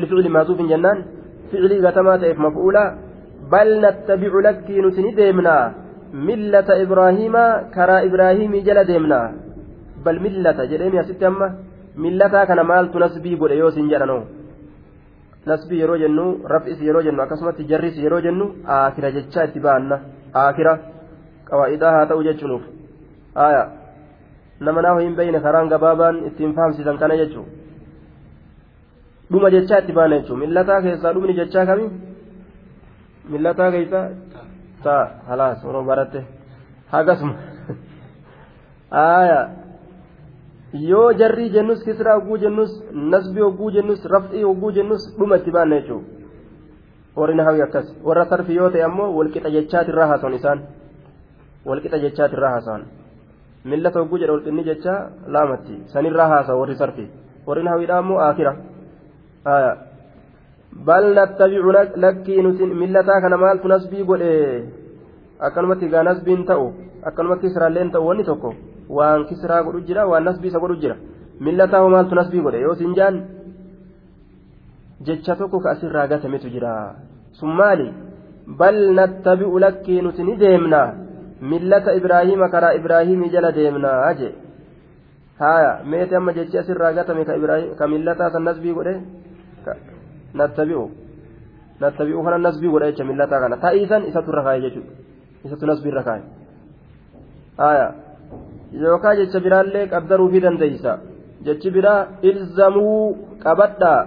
[0.02, 1.04] lificli maasuufin jennaan
[1.52, 2.84] ficlii gatamaa ta'eef mafcuula
[3.52, 5.74] bal nattabicu lakkii nuti ni deemnaa
[6.28, 7.44] millata ibraahiima
[7.76, 9.28] karaa ibraahimii jala deemnaa
[10.06, 11.48] bal millata jedheemi asitti amma
[12.04, 14.24] millataa kana maaltu nasbii godhe yoo sin jedhanoo
[15.46, 20.00] nasbii yeroo jennu raf'is yeroo jennu akkasumatti jarris yeroo jennu aakira jechaa itti baanna
[20.44, 20.74] aakira
[21.50, 22.64] qawaa'idaa haa ta'u jechuunuuf
[23.46, 23.68] aayaa
[24.66, 27.48] nama naa hin beeyne karaan gabaabaan ittiin fahamsiisan kana jechuun
[29.32, 31.90] dhuma jechaa itti baana jechuun millataa keessaa dhumni jechaa kami
[33.34, 34.02] millataa keessa
[34.84, 36.24] ta'a halaas oromoo baratte
[36.94, 37.36] hagasuma
[39.08, 39.61] aayaa.
[40.74, 45.80] Yoo jarrii jennus kisraa hogguu jennus nasbii hogguu jennus raf'ii hogguu jennus dhuma itti baanna
[45.80, 46.06] jechuudha
[47.16, 50.60] warri nahawi akkas warra sarfi yoo ta'e ammoo walqixa jechaatirraa haasawan isaan
[51.66, 52.84] walqixa jechaatirraa haasawan
[53.66, 57.06] millata hogguu jedha walqinni jechaa laamatti sanirraa haasawa warri sarfi
[57.48, 58.56] warri nahawiidhaa ammoo aakira
[60.88, 61.72] bal nattabicu
[62.06, 64.32] lakkii nuti millataa kana maaltu nasbii godhe
[65.40, 66.68] akkanumatti gaa nasbiin ta'u
[67.10, 68.54] akkanumatti kisraalleen ta'u wanni tokko
[68.98, 70.96] waan kisraa godhu jira waan nasbii isa godhu jira
[71.46, 73.18] millataa maaltu nasbii godhe yoo siin jaan
[75.06, 76.74] jecha tokko ka asirraa gatametu jira
[77.40, 77.88] sun maali
[78.60, 80.82] bal nattabi'u lakkii nuti ni deemna
[81.52, 84.30] millata ibraahiima karaa ibraahimii jala deemnaa je
[85.40, 87.26] haya meeti amma jechi asirraa gatame
[87.80, 88.94] ka millataa san nasbii godhe
[90.34, 90.86] nattabi'u
[91.82, 94.94] nattabi'u kana nasbii godhe jecha millataa kana ta'iisan isatu irra kaaye jechuudha
[95.46, 96.24] isatu nasbii irra kaaye
[97.58, 97.88] haya
[98.72, 100.92] yookaan jecha biraallee qabdaruufii dandeeysa
[101.46, 103.02] jechi biraa ilzamuu
[103.44, 104.02] qabadhaa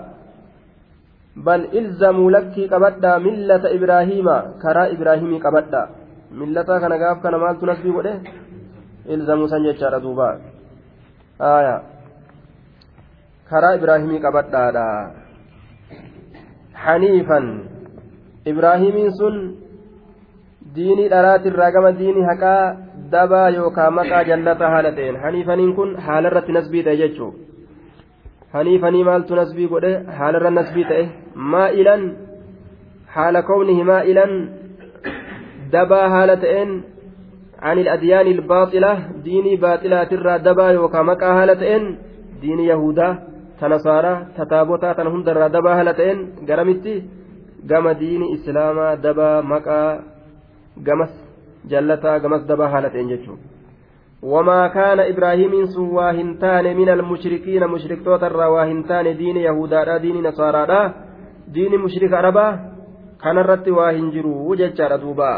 [1.47, 5.87] bal ilzamuu lakkii qabadhaa millata ibraahiima karaa ibraahimii qabadhaa
[6.41, 8.15] millataa kana gaaf kana maaltu nasbii godhe
[9.15, 10.29] ilzamuu san jechaadha duuba
[11.51, 11.81] aayaa
[13.51, 14.87] karaa ibraahimii qabadhaadha
[16.85, 17.47] haniifan
[18.53, 19.37] ibraahimiin sun
[20.76, 22.64] diinii dharaatirraa gama diinii haqaa
[23.14, 27.48] dabaa yookaan maqaa jallata haala ta'een haniifaniin kun haala irratti nasbii ta'e jechuudha
[28.54, 31.10] haniifanii maaltu nasbii godhe haala irra nasbii ta'e
[31.56, 32.06] maa'ilan
[33.16, 34.34] haala kownihi maa'ilan
[35.76, 36.72] dabaa haala ta'een
[37.68, 38.92] عن الأديان الباطلة
[39.24, 41.84] ديني باطلة ترى دبا يوكا مكا هالتين
[42.42, 43.10] دين يهودا
[43.60, 46.94] تنصارى تتابوتا تنهند دبا هالتين قرمتي
[47.70, 49.82] قام دين إسلاما دبا مكا
[50.87, 51.25] قمس
[51.65, 53.55] jallataa gamas dabaa haala ta'een jechuudha
[54.33, 59.45] wamaa kaana ibraahimiin sun waa hin taane min almushrikiina mushriktoota irraa waa hin taane diini
[59.45, 60.81] yahudaadha diini nasaaraadha
[61.55, 62.51] diini mushrika arabaa
[63.25, 65.31] kanarratti waa hin jiru jechaadha duuba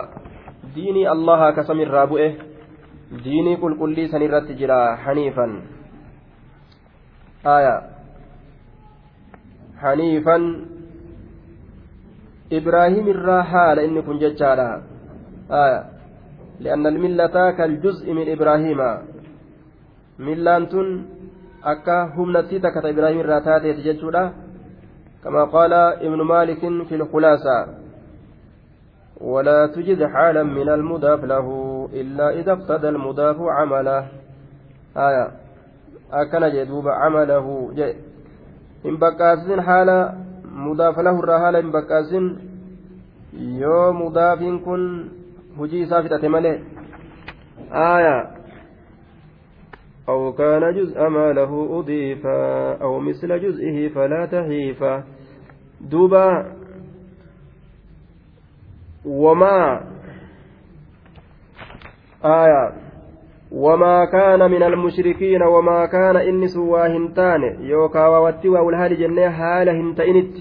[0.74, 2.28] diini allaha kasamirraa bu'e
[3.24, 5.52] diinii qulqullii san irratti jira haniifan
[7.56, 7.74] aya
[9.82, 10.48] haniifan
[12.50, 13.06] ibraahim
[15.50, 15.96] aya
[16.60, 18.80] لأن الملة كالجزء من إبراهيم.
[20.18, 21.06] ملانتون
[21.64, 24.32] أكا هم كتا إبراهيم الراتاتي تججولا.
[25.24, 25.72] كما قال
[26.06, 27.66] ابن مالك في الخلاصة.
[29.20, 31.46] ولا تجد حالا من المضاف له
[31.92, 34.08] إلا إذا اقتضى المضاف عمله.
[34.96, 35.30] آية.
[36.12, 37.70] أكن جدوب عمله.
[37.74, 37.94] جي.
[38.86, 42.38] إن بكاسين حالا مضاف له الرهالة إن بكاسين
[43.34, 44.82] يو مضاف كن
[45.58, 46.58] hujii isaa fixate malee
[47.72, 48.30] آية
[50.08, 52.26] أو كان جزء ما له أضيف
[52.82, 54.84] أو مثل جزئه فلا تحيف
[55.80, 56.52] دوبا
[59.04, 59.80] وما
[62.24, 62.72] آية
[63.52, 70.36] وما كان من المشركين وما كان إني سوى هنتان يوكا ووتي والهال جنة هال هنتئنت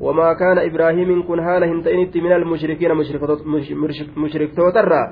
[0.00, 2.94] وما كان إبراهيم كن حال هنتئنت من المشركين
[4.16, 5.02] مشرك توترا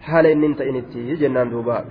[0.00, 1.84] حال هنتئنت جنان دوبا.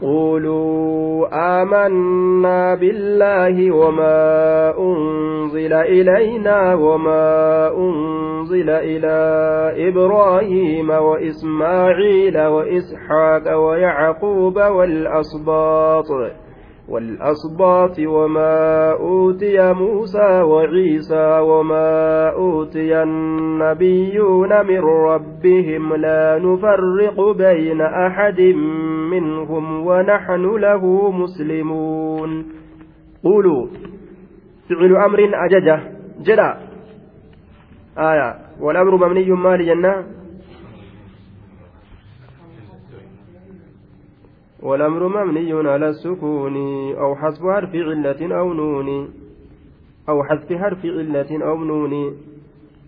[0.00, 1.28] قولوا
[1.62, 4.18] آمنا بالله وما
[4.78, 7.26] أنزل إلينا وما
[7.76, 9.18] أنزل إلى
[9.88, 16.06] إبراهيم وإسماعيل وإسحاق ويعقوب والأسباط
[16.88, 28.40] والأسباط وما أوتي موسى وعيسى وما أوتي النبيون من ربهم لا نفرق بين أحد
[29.10, 32.46] منهم ونحن له مسلمون.
[33.24, 33.66] قولوا
[34.68, 35.80] فعل أمر أججة.
[36.20, 36.56] جدا.
[37.98, 38.34] آية.
[38.60, 40.17] والأمر مبني ما لجنة
[44.62, 46.56] والأمر مبني على السكون
[46.94, 48.88] أو حذف حرف علة أو نون
[50.08, 52.16] أو حذف حرف علة أو نون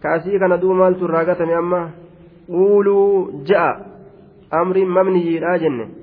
[0.03, 1.91] كأسي كان دو مال تراغة أما
[2.49, 3.87] قولوا جاء
[4.55, 6.01] أمر مبني لا جنة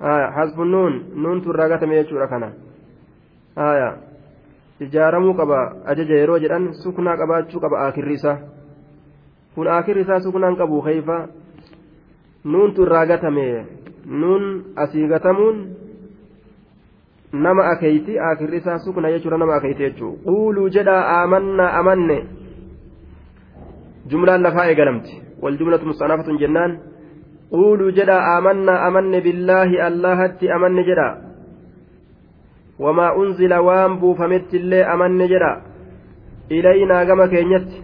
[0.00, 2.48] hasbu nuun nuuntu irraa gatame jechuudha kana
[4.80, 5.58] ijaaramuu qaba
[5.92, 8.38] ajaja yeroo jedhan suknaa qabaachuu qaba aakirri isaa
[9.54, 11.18] kun aakirri isaa suknaan qabu keeyfa
[12.44, 13.44] nuuntu irraa gatame
[14.10, 15.58] nuun asii gatamuun
[17.32, 22.26] nama akeeyti aakirri isaa sukna jechuudha nama akeeyti jechuudha quuluu jedhaa aamannaa amanne.
[24.10, 25.22] Jumlaan lafaa eegalamti.
[25.42, 26.78] Wal jumlatu mustanafatun jennaan
[27.50, 31.12] quuluu jedhaa aamannaa amanne billaahi allahatti amanne jedhaa
[32.78, 35.52] wamaa unzila waan buufametti illee amanne jedha.
[36.50, 37.82] Ilaynaa gama keenyatti.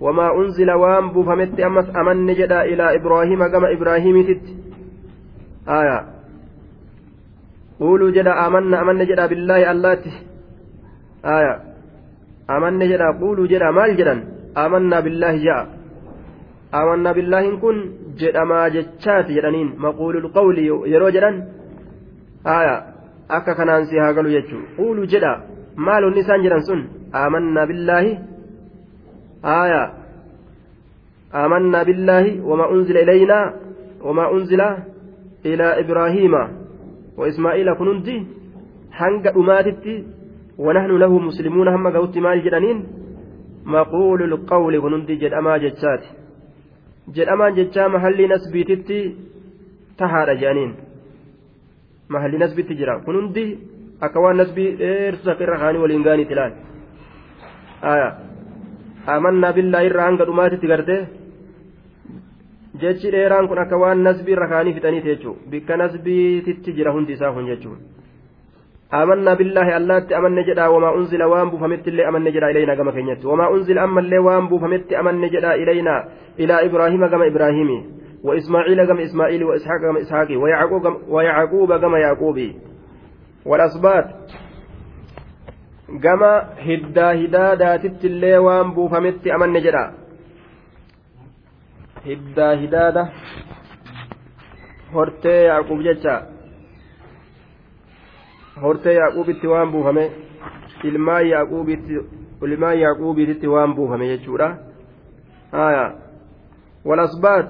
[0.00, 4.69] Wamaa unzila waan buufametti ammas amanne jedha ilaa ibraahiima gama ibraahimiititti
[8.16, 10.12] jedha amanna amanne jedha billaahi allaatti
[11.36, 11.54] aya
[12.48, 14.20] amanne jedha quuluu jedha maal jedhan
[14.64, 15.66] amannaa billaahi ja'a
[16.80, 17.76] amannaa billaahin kun
[18.20, 21.36] jedhamaa jechaati jedhaniin maquulul qawli yeroo jedhan
[22.56, 22.74] aya
[23.36, 25.32] akka kanaan si haa galu jechuun quulu jedha
[25.86, 26.80] maal onni isaan jedhan sun
[27.24, 28.12] amannaa billaahi
[29.56, 29.88] aayaa
[31.42, 33.46] amannaa billaahi wama unzila ilaynaa
[34.06, 34.68] wama unzila
[35.44, 36.42] ilaa ibraahiima
[37.16, 38.16] wa ismaa'iila kun hundi
[39.00, 39.94] hanga dhumaatitti
[40.58, 42.80] wanahnu lahu muslimuuna hamma gahutti maal jedhaniin?
[43.64, 46.08] Maquulu lqawli kun hundi jedhamaa jechaati.
[47.16, 48.98] Jedhamaan jechaa mahallii nasbiititti
[49.96, 50.72] tahaadha jedhaniin.
[52.08, 53.00] Mahalli nasbitti jira.
[53.04, 53.44] Kun hundi
[54.00, 56.52] akka waan nasbii dheersu akka irra kaanii waliin gaaniiti laal?
[59.06, 61.00] Amannaa billaa irra hanga dhumaatitti gartee
[62.74, 67.32] jechi dheeraan kun akka waan nasbii irra kaanii fixaniiti jechuudha bikka nasbiititti jira hundi isaa
[67.32, 68.00] kun jechuudha.
[68.90, 73.54] بالله اللاتي أمن جدا وما أنزل وان بوفمت اللي أمن جدا إلينا كما كنيت وما
[73.54, 76.08] أنزل أما اللي وان بوفمت أمن جدا إلينا
[76.38, 77.70] إلى إبراهيم كما إبراهيم
[78.24, 82.38] وإسماعيل كما إسماعيل وإسحاق كما إسحاق ويعقوب ويعقوب كما يعقوب
[83.46, 84.06] والأسباط
[86.66, 89.99] هدا هدا داتت اللي وان بوفمت أمن جدا
[92.06, 93.02] hiddaa hidaada
[94.94, 96.14] hortee yaaquub jecha
[98.62, 100.04] hortee yaaquubitti waan buufame
[100.90, 102.00] ilmaan yaaquubitti
[102.48, 104.48] ilmaan yaaquubiititti waan buufame jechuudha.
[105.52, 105.84] Haya
[106.84, 107.48] walasbaat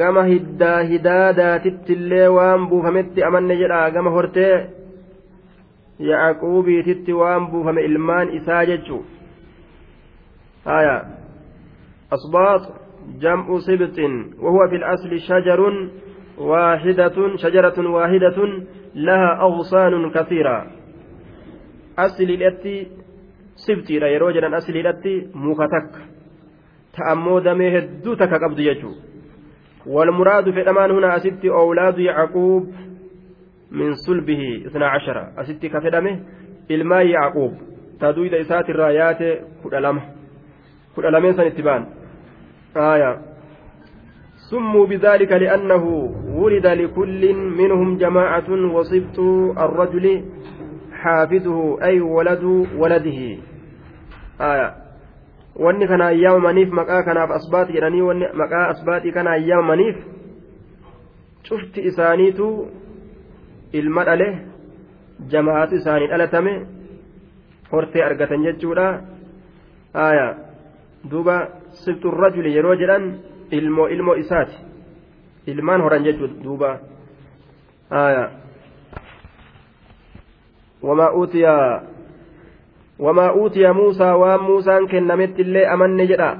[0.00, 4.56] gama hiddaa hidaadaatitti illee waan buufametti amanne jedha gama hortee
[6.10, 9.04] yaaquubiititti waan buufame ilmaan isaa jechu.
[10.64, 10.96] Haya
[12.16, 12.62] asbaat
[13.16, 15.60] jam'u sibxin wahuwa fi الأصل شجر
[16.38, 18.38] واحدة شجرة واحدة
[18.94, 20.66] لها أغصان كثيرة.
[21.98, 22.86] أصل الأتي
[23.66, 25.92] سبتي لا يروجنا أصل الأتي مكتك
[26.94, 28.92] تأمو دمي هدو تكقبض يجو.
[29.86, 32.62] والمراد في الأمان هنا أست أولاد يعقوب
[33.70, 35.40] من صلبه اثنا عشر.
[35.40, 36.20] أست كفدمه
[36.70, 37.52] إلماء يعقوب.
[38.00, 39.18] تدويد إسات الرايات
[39.64, 40.02] كل ألمه
[40.96, 41.86] كل ألمين سنتبان
[42.76, 43.18] آية
[44.50, 45.84] سموا بذلك لأنه
[46.34, 49.18] ولد لكل منهم جماعة وصبت
[49.58, 50.24] الرجل
[50.92, 52.44] حافظه أي ولد
[52.76, 53.20] ولده
[54.40, 54.88] آية
[55.58, 59.96] wanni kana ayyaamamaniif maqaa kanaaf asbaati jedhanii wanni maqaa asbaatii kana ayyaamamaniif
[61.48, 62.46] cufti isaaniitu
[63.72, 64.28] ilma dhale
[65.32, 66.52] jamaatu isaanii dhalatame
[67.70, 68.86] hortee argatan jechuudha
[70.06, 70.26] aya
[71.10, 71.36] duuba
[71.84, 73.04] sibtu rajuli yeroo jedhan
[73.50, 74.56] ilmoo ilmoo isaati
[75.46, 76.70] ilmaan horan jechuudha duuba
[80.82, 81.82] wamaa uutiyaa
[82.98, 86.30] wamaa uutiya muusaa waan muusaan kennametti illee amanne jedha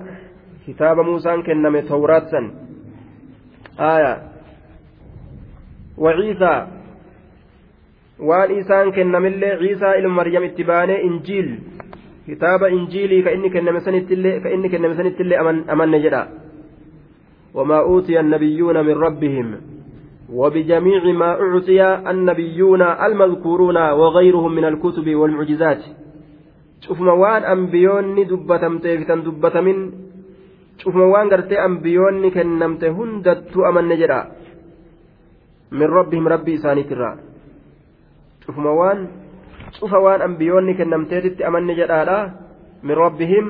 [0.66, 2.47] kitaaba muusaan kenname tawraatsan
[3.91, 4.12] aya
[6.07, 6.59] waciisaa
[8.30, 11.51] waan isaan kennamillee ciisaa ilma maryam itti baanee injiil
[12.28, 13.80] kitaaba injiilii ka inni kenname
[14.98, 16.22] sanittillee amanne jedha
[17.54, 19.48] وما أوتي النبيون من ربهم
[20.32, 25.82] وبجميع ما أعطي النبيون المذكورون وغيرهم من الكتب والمعجزات
[26.78, 29.78] cufuma waan ambiyoonni dubbatamteef tan dubbatamin
[30.78, 34.20] cufuma waan gartee ambiyoonni kennamte hundattuu amanne jedha
[35.72, 37.16] min rabbihim rabbii isaaniitirraa
[38.46, 39.00] cufuma waan
[39.80, 42.18] cufa waan ambiyoonni kennamteetitti amanne jedhaadha
[42.82, 43.46] min rabbihim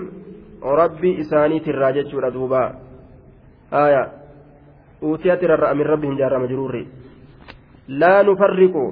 [0.63, 2.63] rabbii isaaniitirraa jechuudha duuba
[3.71, 4.03] aya
[5.03, 6.89] uutiyati rarra'a min rabbihim jaarra majruurri
[7.89, 8.85] laa nufarriqu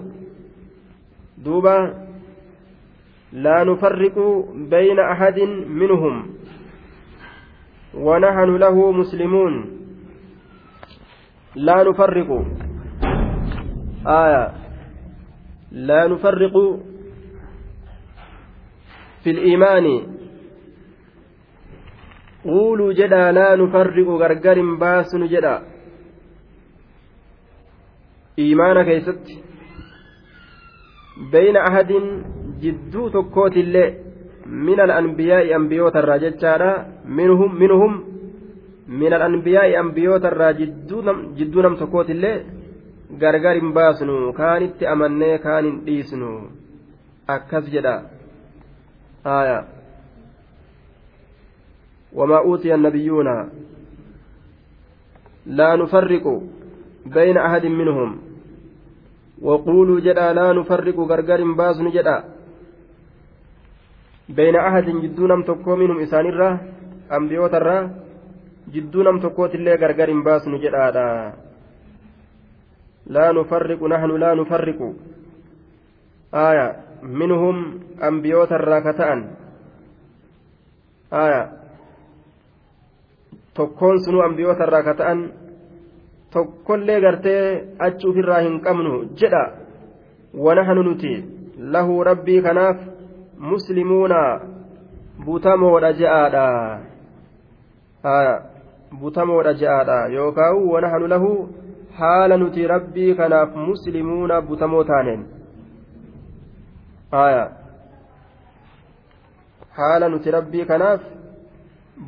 [1.45, 2.07] duuba
[3.33, 4.17] لا نفرق
[4.55, 6.15] بين أحد منهم
[7.95, 9.55] ونحن له مسلمون
[11.57, 12.45] لا نفرق
[14.07, 14.53] آية
[15.73, 16.81] لا نفرق
[19.27, 20.01] fil iimaanii
[22.43, 25.55] quuluu jedhaa laa nufarriqu gargar hin baasnu jedha
[28.45, 29.39] iimaana keeysatti
[31.33, 32.09] bayna ahadin
[32.65, 33.89] jidduu tokkootillee
[34.67, 36.73] min alanbiyaa'i ambiyootarraa jechaadha
[37.21, 38.01] minhum minhum
[39.03, 42.37] min alanbiyaa'i ambiyootarraa jidduu nam tokkootillee
[43.23, 46.31] gargar hin baasnu kaanitti amannee kaan hin dhiisnu
[47.37, 47.97] akkas jedha
[49.26, 49.82] haya
[52.14, 53.28] وما أوتي النبيون
[55.46, 56.26] لا نفرق
[57.06, 58.10] بين أحد منهم
[59.42, 62.18] وقولوا جدا لا نفرق غرغر باس جدا
[64.30, 66.50] بين أحد جدونم تكو منهم إسان الرا
[67.12, 67.78] أنبيوت الرا
[68.74, 71.34] جدونم تكوت اللي غرغر باس جدا
[73.06, 74.80] لا نفرق نحن لا نفرق
[76.37, 77.57] آية منهم
[78.03, 79.19] أنبيوت الراكتان
[81.13, 81.43] آية
[83.57, 85.21] tokkoon sunuu ambiyoota irraa ka ta'an
[86.33, 87.45] tokkollee gartee
[87.87, 89.41] achi ofirraa hin qabnu jedha
[90.47, 91.13] wanahanu nuti
[91.77, 92.83] lahu rabbii kanaaf
[93.53, 94.21] muslimuuna
[95.29, 96.45] butamoodha je'aadha
[99.01, 101.33] butamoodha je'aadha yookaan wanahanu lahu
[102.01, 105.25] haala nuti rabbii kanaaf muslimuuna butamoo taaneen
[109.77, 111.01] haala nuti rabbii kanaaf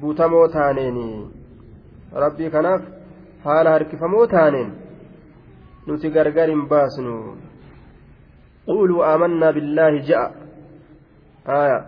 [0.01, 0.99] butamoo taaneen
[2.25, 2.83] rabbii kanaaf
[3.45, 4.71] haala harkifamoo taaneen
[5.87, 7.15] nuti gargar hin baasnu.
[8.67, 11.79] Quluu aamannaa billaahi ja'a.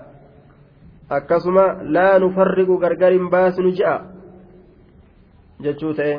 [1.16, 1.64] Akkasuma
[1.96, 3.98] laa nufarriqu gargar hin baasnu ja'a
[5.66, 6.14] jechuu ta'e.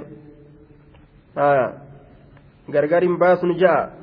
[2.75, 4.00] Gargar hin baasnu ja'a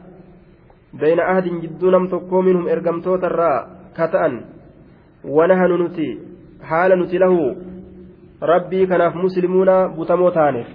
[1.02, 3.58] bayna ahadin jidduu nam tokkoo minhum ergamtoota irraa
[3.98, 4.36] kata'an
[5.38, 6.08] wanahanu nuti
[6.70, 7.50] haala nuti lahu
[8.54, 10.70] rabbii kanaaf muslimuuna butamoo taaneef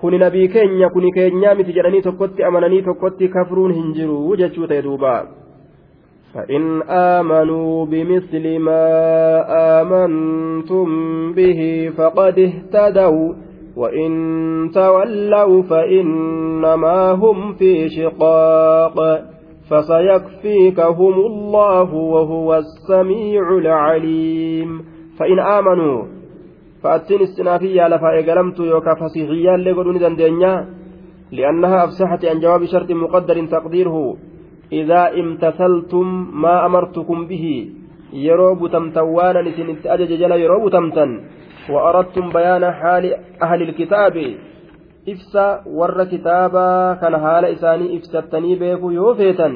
[0.00, 4.82] kuni nabii keenya kuni keenyaa miti jedhanii tokkotti amananii tokkotti kafruun hin jiru jechuu ta'e
[4.88, 5.20] duuba
[6.34, 8.86] فإن آمنوا بمثل ما
[9.80, 10.86] آمنتم
[11.32, 13.34] به فقد اهتدوا
[13.76, 14.10] وإن
[14.74, 18.96] تولوا فإنما هم في شقاق
[19.69, 24.85] فسيكفيكهم الله وهو السميع العليم.
[25.19, 26.03] فإن آمنوا
[26.83, 30.53] فأتين السنافية لفا إقلمت يوكا فسيحيا لقلون دندنيا
[31.31, 34.17] لأنها أفسحت عن جواب شرط مقدر تقديره.
[34.71, 37.45] إذا امتثلتم ما أمرتكم به
[38.13, 41.09] يروب بتمتوانا نسن أجج جل يرو تمتن
[41.69, 43.03] وأردتم بيان حال
[43.43, 44.15] أهل الكتاب.
[45.09, 49.49] إفسا ور كتابا كان حال إساني إفستني بيكو يوفيتا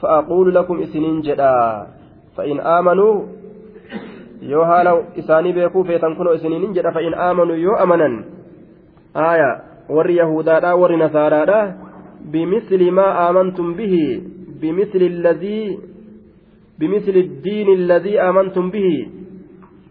[0.00, 1.86] فأقول لكم إسنين جدا
[2.36, 3.22] فإن آمنوا
[4.42, 8.14] yoo haala isaanii beekuu feetan kunoo isiniin jedha fa'in aamanu yoo amanan
[9.24, 9.50] aaya
[9.96, 11.60] warri yahudaadha warri nasaaraadha
[12.32, 14.02] bimisli maa aamantum bihi
[14.60, 15.78] bimisli alladii
[16.78, 19.08] bimisli الدين الذي آمنتم به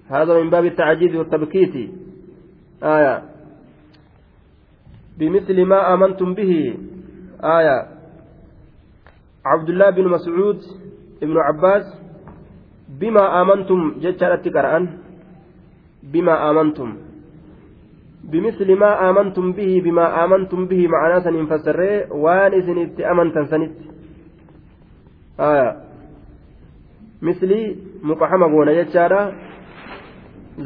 [0.08, 1.76] هذا من باب التعجيز والتبكيت
[2.84, 3.24] آية
[5.22, 6.52] بمثل ما آمنتم به.
[7.58, 7.78] آية.
[9.46, 10.60] عبد الله بن مسعود
[11.22, 11.86] ابن عباس
[13.00, 14.84] بما آمنتم جتشارت قرآن.
[16.14, 16.90] بما آمنتم.
[18.32, 23.76] بمثل ما آمنتم به بما آمنتم به معناه سنين فسره وان إسنت أمنتن سنت.
[25.40, 25.70] آية.
[27.22, 27.62] مثلي
[28.04, 29.22] مقحمة قونا جتشارة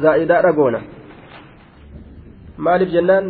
[0.02, 0.80] zaa'idaadha goona
[2.58, 3.26] maaliif jennaan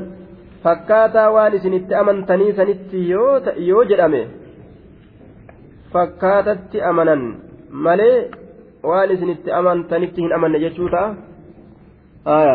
[0.67, 4.23] fakkaataa waan isinitti amantanii sanitti yoo jedhame
[5.93, 7.23] fakkaatatti amanan.
[7.87, 8.31] Malee
[8.91, 12.47] waan isinitti amantanitti hin amanne jechuu ta'a?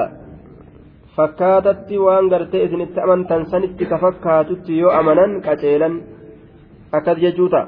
[1.16, 5.95] Fakkaatatti waan gartee isinitti amantan sanitti ka fakkaatutti yoo amanan qaceelan
[6.99, 7.68] akkas jechuu ta'a?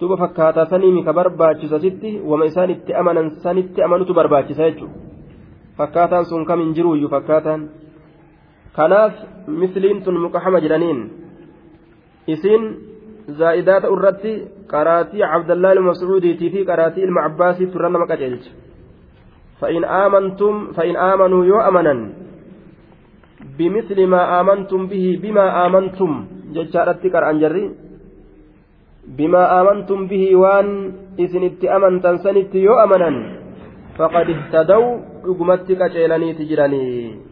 [0.00, 4.98] Duuba fakkaataa saniimi ka barbaachisa sitti wama isaan itti amanan sanitti amanutu barbaachisa jechuudha.
[5.78, 7.60] fakkaataan sun kam hin jiruuyyu fakkaataan
[8.76, 9.12] kanaaf
[9.60, 11.00] misliin tun muqahama jedhaniin.
[12.34, 12.62] Isiin
[13.38, 14.32] zaa'idaata irratti
[14.72, 18.50] qaraatii cabdallaa ilma mas'uudiitii fi qaraatii ilma abbaasii turran nama qaceelcha.
[19.60, 22.00] Fa'in aamantum fa'in aamanuu yoo amanan
[23.58, 26.12] bimisli maa aamantum bihii bimaa aamantum
[26.54, 27.64] jechaadhatti qara'an jarri.
[29.18, 30.68] Bimaa aamantum bihii waan
[31.24, 33.16] isin itti amantan sanitti yoo amanan
[33.98, 34.82] faqad ihtadaw
[35.24, 37.31] dhugumatti qaceelaniiti jiranii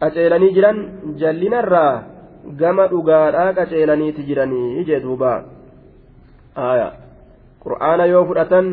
[0.00, 0.78] qaceelanii jiran
[1.20, 1.92] jallinarraa
[2.62, 5.32] gama dhugaadhaa qaceelaniiti jiranii jee duuba
[7.64, 8.66] qur'aana yoo fudhatan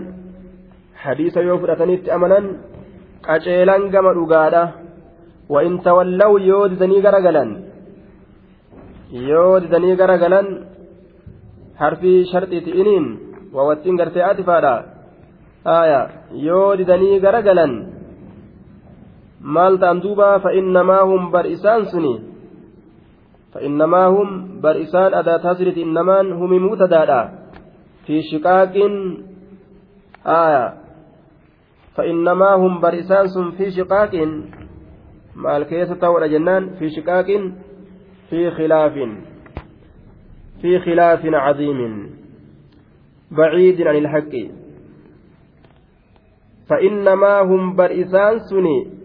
[1.03, 2.45] hadiisa yoo fudhatanitti amanan
[3.28, 4.63] qaceelan gama dhugaadha
[5.49, 7.49] وإن تولوا يود دني غرغلن
[9.11, 10.47] يود دني غرغلن
[11.80, 13.05] حرفي شرطي إنين
[13.55, 14.75] ووتين غرتي آتفادا
[15.67, 16.01] آية
[16.47, 17.73] يود دني غرغلن
[19.43, 22.14] maal ta'an duuba fa'innamaa hum bar isaan suni
[23.53, 24.28] fa'innamaa hum
[24.62, 27.20] bar isaan adaa tasiriti innamaan humi muutadaadha
[28.07, 28.95] fi shiqaaqin
[30.24, 30.64] aya
[31.97, 34.30] fa'innamaa hum bar isaan sun fi shiqaaqin
[35.34, 37.43] maal keessa ta'uudha jennaan fi shiqaaqin
[38.30, 39.11] fi khilaafin
[40.62, 41.95] fi khilaafin cadiimin
[43.36, 44.62] baciidin an ilhaqqi
[46.72, 49.01] فإنما هم بر إسان سني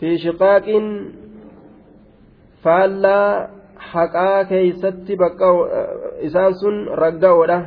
[0.00, 0.86] fi shiqaaqin
[2.64, 3.48] faallaa
[3.92, 5.48] haqaa keeysatti bakka
[6.26, 7.58] isaan sun ragga'oodha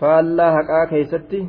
[0.00, 1.40] faallaa haqaa keeysatti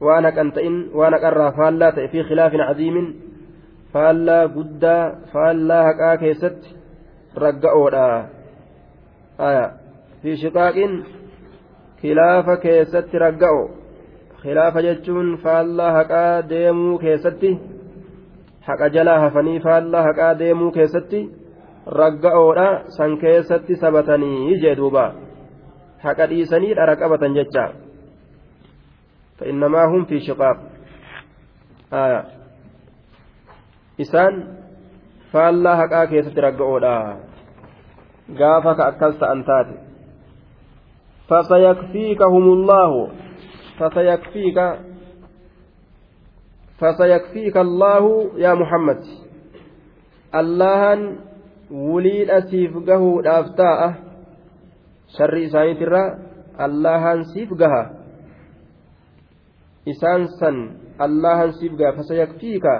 [0.00, 3.06] waan haqan ta'in waan haqarraa faallaa ta'e fi khilaafin cadiimin
[3.92, 5.02] faallaa guddaa
[5.32, 6.76] faallaa haqaa keessatti
[7.44, 8.06] ragga'oodha
[10.22, 10.92] fi shiqaaqin
[12.00, 13.83] khilaafa keessatti ragga'o
[14.43, 17.51] khilaafa jechuun faallaa haqaa deemuu keessatti
[18.67, 21.21] haqa jalaa hafanii faallaa haqaa deemuu keessatti
[22.01, 25.05] ragga'oodha san keessatti sabatanii jee duuba
[26.03, 27.69] haqa dhiisanii dhara qabatan jecha
[29.39, 30.57] فإنما هم في شقاق
[31.93, 32.23] آية
[33.99, 34.35] isaan
[35.31, 36.95] faallaa haqaa keessatti ragga'oodha
[38.39, 39.75] gaafa ka akkas ta'an taate
[41.29, 42.91] فسيكفيكهم الله
[43.78, 44.58] فسيكفيك
[46.78, 49.24] فسيكفيك الله يا محمد
[50.34, 51.22] allahan
[51.70, 53.88] wuliidha siif gahuudhaaf taa'a
[55.14, 56.02] sharri isaaniitirra
[56.58, 58.02] allahan siif gaha
[59.86, 60.56] isaan san
[60.98, 62.74] allahan siif gaha fasayakfiika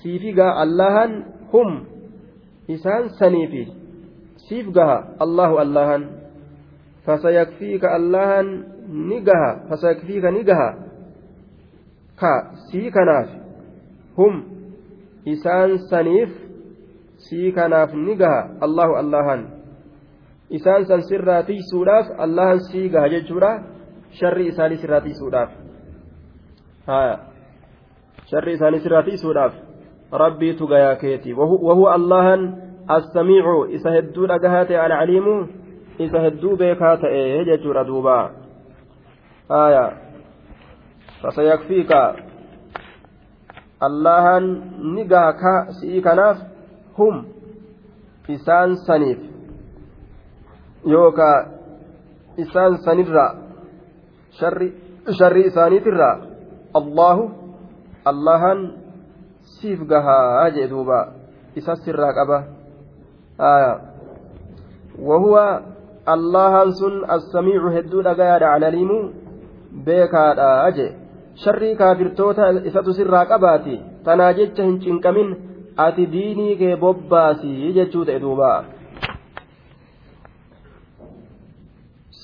[0.00, 1.12] siifi gaha allahan
[1.52, 1.84] hum
[2.72, 3.68] isaan saniifi
[4.48, 6.02] siif gaha allahu allahan
[7.04, 10.68] fasayakfiika allahan ni gaha fasakfiika ni gaha
[12.16, 12.32] ka
[12.70, 13.28] sii kanaaf
[14.16, 14.42] hum
[15.24, 16.30] isaan saniif
[17.28, 19.46] sii kanaaf ni gaha allahu allahan
[20.50, 23.52] isaan san sirraa tiisuudhaaf allahan sii gaha jechuudha
[24.20, 25.50] sharri isaanii sirraa tiisuudhaaf
[26.86, 27.18] haya
[28.30, 29.54] sharri isaanii sirraa tiisuudhaaf
[30.12, 32.48] rabbiitu gayaa keeti wahuwa allahan
[32.88, 35.36] assamiicu isa hedduu dhagahaa ta'e alcaliimu
[35.98, 38.45] isa hedduu beekaa ta'e jechuudha duubaa
[39.50, 39.92] آية
[41.22, 41.92] فسيكفيك
[43.76, 46.38] ni gaha si'ii kanaaf
[46.96, 47.26] hum
[48.28, 49.20] isaan saniif
[50.84, 51.44] yookaa
[52.36, 53.36] isaan sanirraa
[54.38, 56.16] sharri isaaniitirraa
[56.74, 57.30] allahu
[58.04, 58.72] allahan
[59.60, 61.12] siif gahaa jee duuba
[61.56, 62.38] isa sirraa qaba
[65.08, 65.62] wahuwa
[66.06, 68.98] allahan sun assamiicu hedduu dhagayaadha calaliimu
[69.84, 70.92] beekaadha jee
[71.44, 75.36] sharrii kaafirtoota isatu sirraa qabaati tanaa jecha hin cinqamin
[75.86, 78.54] ati diinii kee bobbaasii jechuu ta'e duuba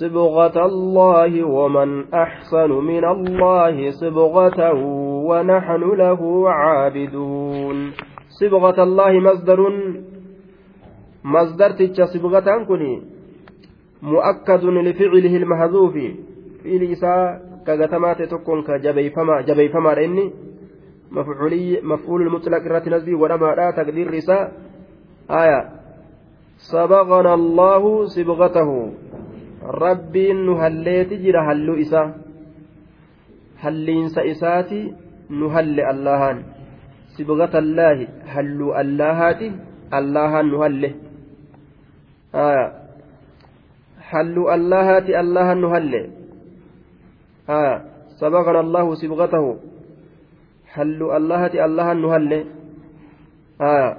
[0.03, 4.73] صبغة الله ومن أحسن من الله صبغة
[5.29, 7.93] ونحن له عابدون
[8.41, 9.61] صبغة الله مصدر
[11.25, 13.03] مصدر تتش صبغة كني
[14.03, 15.95] مؤكد لفعله المحذوف
[16.63, 20.27] fiili isaa kagatamaa ta'e tokkoon ka jabeeyfamaadha inni
[21.13, 24.51] maf'uulul mutlaq irratti nasbii godhamaadha taqdiirri isaa
[25.29, 25.59] aya
[26.71, 28.77] sabaqana allaahu sibqatahu
[29.85, 32.09] rabbiin nu halleeti jira halluu isaa
[33.63, 34.81] halliinsa isaati
[35.31, 36.45] nu halle allahan
[37.17, 39.53] sibqata allaahi halluu allahaati
[39.91, 40.91] allahan nu halle
[44.13, 46.03] halluu allahaati allahan nu halle
[47.51, 47.83] آه
[48.21, 49.57] سبقنا الله سبغته
[50.73, 52.33] حل اللهة الله نهل
[53.61, 53.97] آه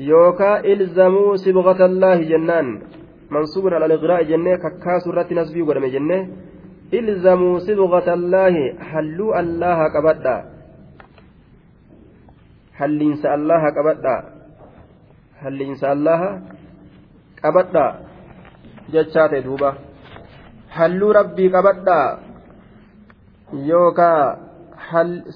[0.00, 2.66] يوكا إلزموا سبغة الله جنان.
[3.30, 6.18] منصوب على الإغراء جنة ككاس الرت نسبي ورمي جنة.
[6.94, 8.54] إلزموا صبغة الله
[8.90, 10.36] حلوا الله كبدا.
[12.74, 14.16] حلينس الله كبدا.
[15.40, 16.20] حلينس الله
[17.42, 17.86] كبدا.
[18.92, 19.70] جتشات دوبا.
[20.76, 22.08] Halluu rabbii qabadhaa
[23.70, 24.22] yookaa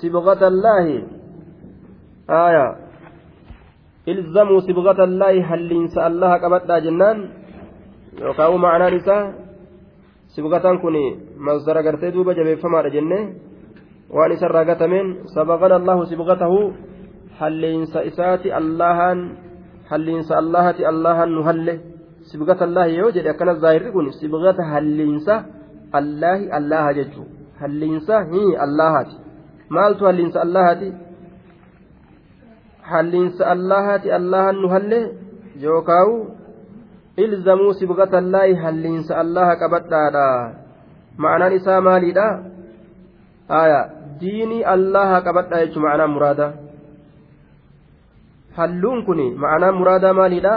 [0.01, 0.97] sibqatallaahi
[2.29, 2.67] aya
[4.07, 7.19] ilzamuu sibgata allaahi halliinsa allaha qabadhaa jennaan
[8.21, 9.33] yookaan ma'anaan isaa
[10.35, 10.97] sibgataan kun
[11.39, 13.19] masdara gartee duuba jabeeffamaadha jenne
[14.11, 16.75] waan isarraa gatameen sabaqana allahu sibgatahu
[17.41, 19.39] halliinsa isaati allahaan
[19.91, 21.75] halliinsa allahati allahan nu halle
[22.31, 25.45] sibgata allaahi yoo jedhe akkana zaahirri kun sibgata halliinsa
[26.01, 27.27] allaahi allaha jechuu
[27.61, 29.17] halliinsa hii allahati
[29.69, 30.93] maaltu halliinsa allahati
[32.93, 35.01] halliinsa allahati allahan nu halle
[35.67, 36.17] yookaawu
[37.27, 40.29] ilzamuu sibgata allaahi halliinsa allaha qabadhaadha
[41.17, 42.29] ma'anaan isaa maaliidha
[43.49, 43.81] aya
[44.21, 46.49] diinii allaha qabadha jechu ma'anaan muraada
[48.57, 50.55] halluun kun ma'anaan muraadaa maaliidha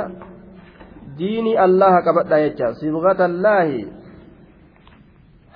[1.19, 3.87] diinii allaha qabadha jecha sibgata allaahi.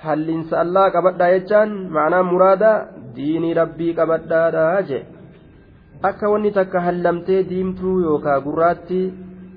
[0.04, 1.70] Hallinsa allah qabadhaa jechaan.
[1.94, 2.72] Ma'anaan muraada
[3.16, 5.06] diinii rabbii qabadhaadha jee.
[6.02, 9.00] Akka wanni takka hallamtee diimtuu yookaa gurraatti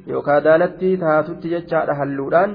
[0.08, 2.52] yookaa daalatti taatutti jechaadha halluudhaan.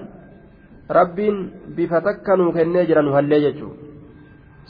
[0.99, 1.37] Rabbiin
[1.77, 3.83] bifa takka nuu kennee jira nu hallee jechuudha.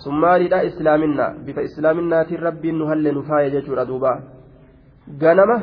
[0.05, 4.13] Summaaliidha islaaminaa bifa islaaminaatiin rabbiin nu hallee nu faaye jechuudha duuba.
[5.21, 5.57] Ganama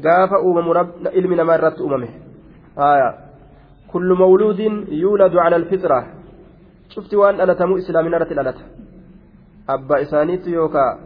[0.00, 0.74] gaafa uumamu
[1.12, 2.08] ilmi namaa irratti uumame.
[3.92, 6.04] Kullu mawluudin yuuladu cala alfitra.
[6.94, 8.62] Cufti waan dhalatamu islaamina irratti dhalata.
[9.68, 10.98] Abbaa isaaniitti yookaan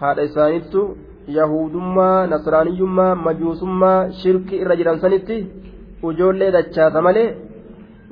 [0.00, 0.96] haadha isaaniittu
[1.38, 5.36] yahudummaa nasraaniyyummaa majuusummaa shirki irra jiran sanitti
[6.02, 7.28] ujoollee dachaasa malee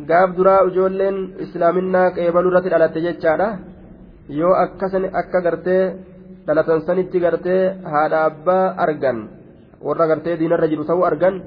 [0.08, 3.48] gaaf duraa ujoolleen islaaminaa qeebaluu irratti dhalatte jechaadha.
[4.28, 4.54] Yoo
[5.20, 5.82] akka gartee
[6.46, 7.62] dhalatan sanitti gartee
[7.92, 9.18] haadha abbaa argan
[9.86, 11.42] warra gartee diinarra jiru ta'uu argan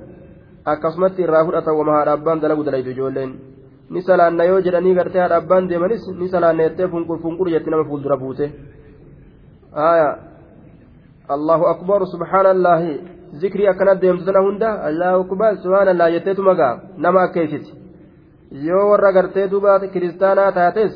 [0.66, 3.32] akkasumatti irraa fudhatan wama haadha abbaan dalagu dalaytu ijoolleen.
[3.94, 7.84] ni salaanna yoo jedhanii gartee haadha abbaan deemanis ni salaanna jettee funqur funqur jetti nama
[7.90, 8.46] fuuldura buute.
[9.74, 10.10] Aya.
[11.36, 12.94] Allahu akbar subhaanallaahi.
[13.42, 16.74] Zikrii akkana deemtu tana hunda allahu akbar subhaanallaa jetteetu magaa?
[16.98, 17.72] Nama akkeessiti
[18.68, 20.94] yoo warra gartee duuba kiristaanaa taates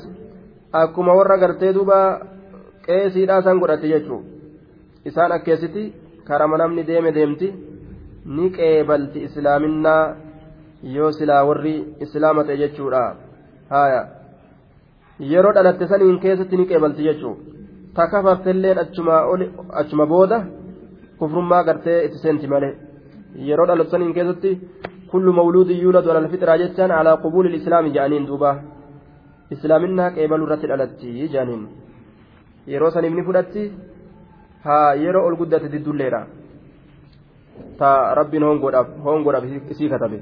[0.72, 2.00] akkuma warra gartee duuba
[2.88, 4.24] qeesiidhaa san godhatte jechuu.
[5.06, 5.84] Isaan akkeessiti
[6.28, 7.48] karama namni deeme deemti
[8.36, 10.04] ni qeebalti islaaminaa
[10.96, 13.02] yoo silaa warri islaama ta'e jechuudha
[13.74, 14.02] haya
[15.32, 17.42] yeroo dhalatte saniin keessatti ni qeebalti jechuudha
[17.98, 18.80] takafartelleen
[19.82, 20.38] achuma booda
[21.20, 22.74] kufrummaa gartee itti seenti malee
[23.50, 24.52] yeroo dhalatte saniin keessatti
[25.12, 28.52] kullu mawluudin yuuladu alal fixraa jechaan alaa qubuuli islaami jedhaniin duuba
[29.56, 31.64] islaaminaa qeebaluu irratti dhalatti jedhaniin
[32.74, 33.64] yeroo saniif ni fudhatti
[34.66, 36.22] haa yeroo ol guddate diddulleedha
[37.80, 37.90] ta
[38.20, 38.44] rabbiin
[39.06, 40.20] hongoodhaaf isii katabe.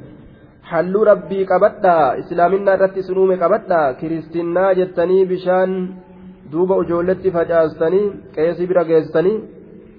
[0.72, 5.74] halluu rabbii qabadhaa islaaminaa irratti isin uume qabadhaa kiristinnaa jettanii bishaan
[6.52, 9.36] duuba ijoolletti facaastanii qeesii bira geessanii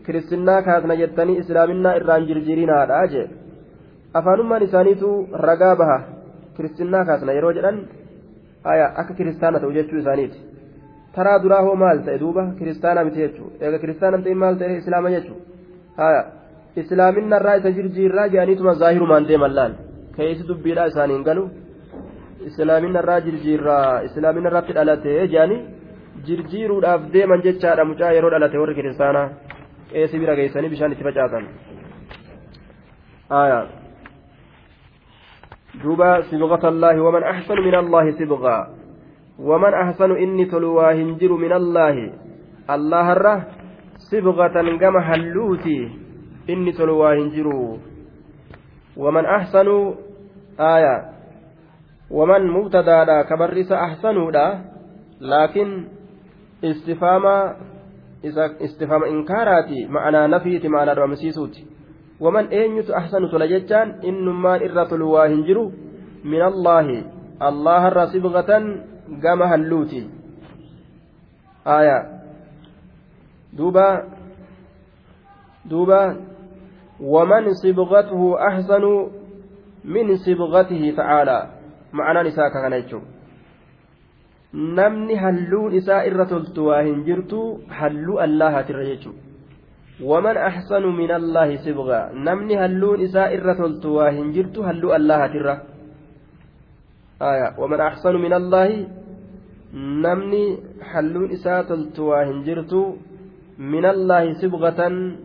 [0.06, 3.26] kiristinnaa kaasna jettanii islaaminaa irraan jirjiirinaadha jee
[4.20, 5.10] afaanummaan isaaniitu
[5.48, 5.98] ragaa baha
[6.56, 7.78] kiristinnaa kaasna yeroo jedhan
[9.00, 10.38] akka kiristaana ta'u jechuu isaaniiti
[11.16, 15.14] taraa duraa hoo maal ta'e duuba kiristaana miti jechuu eega kiristaana ta'e maal ta'e islaama
[15.16, 15.38] jechuu
[16.82, 19.74] islaaminaa irraa isa jirjiirraa jedhaniituma zaahirumaan deeman laal.
[20.16, 21.44] keeysi dubbiidha isaaniin galu
[22.48, 25.60] islaamina irraa jirjiirraa islaamina irratti dhalate jedhanii
[26.26, 29.26] jirjiiruudhaaf deeman jechaadha mucaa yeroo dhalate warri kiristaanaa
[29.92, 31.44] qeesii bira geessanii bishaan itti facaasan
[35.82, 38.62] duuba sibqata allaahi waman axsanu min allaahi sibqaa
[40.50, 42.12] tolu waa hin jiru min allaahi
[42.68, 43.44] allaharra
[43.96, 45.90] sibqatan gama halluuti
[46.46, 47.78] inni tolu waa hin jiru
[48.96, 49.94] ومن أحسن
[50.60, 51.10] آية.
[52.10, 54.30] ومن مبتدأ كبرس أحسن
[55.20, 55.84] لكن
[56.64, 57.54] استفهام
[58.62, 61.66] استفهام إنكاراتي معنى نفيتي معنى رمسيسوتي.
[62.20, 65.70] ومن أين أحسن تلجتان إنما إرة الواهنجر
[66.24, 67.04] من الله.
[69.08, 70.10] الرصبغة قام هلوتي
[71.66, 71.98] آية
[73.52, 74.04] دوبا
[75.64, 76.16] دوبا
[77.00, 78.84] ومن صبغته أحسن
[79.84, 81.50] من صبغته تعالى
[81.92, 82.72] معنى نساء كان
[84.54, 87.38] namni halluun isaa irra toltu waa hin jirtu
[87.68, 89.18] halluu allahaatirra jechuudha
[90.10, 95.73] waman axsanu min allaahi sibgaa namni halluun isaa irra toltu waa hin jirtu halluu allahaatirra
[97.20, 98.86] allaahi
[99.72, 100.44] namni
[100.92, 102.98] halluun isaa toltu waa hin jirtu
[103.58, 105.18] min allaahi sibgatan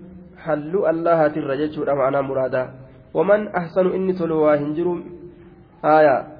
[0.46, 2.68] halluu allahatirra jechuudha ma'anaa muraadaa
[3.14, 4.98] waman ahsanu inni tolu waa hin jiru
[5.84, 6.38] aayaa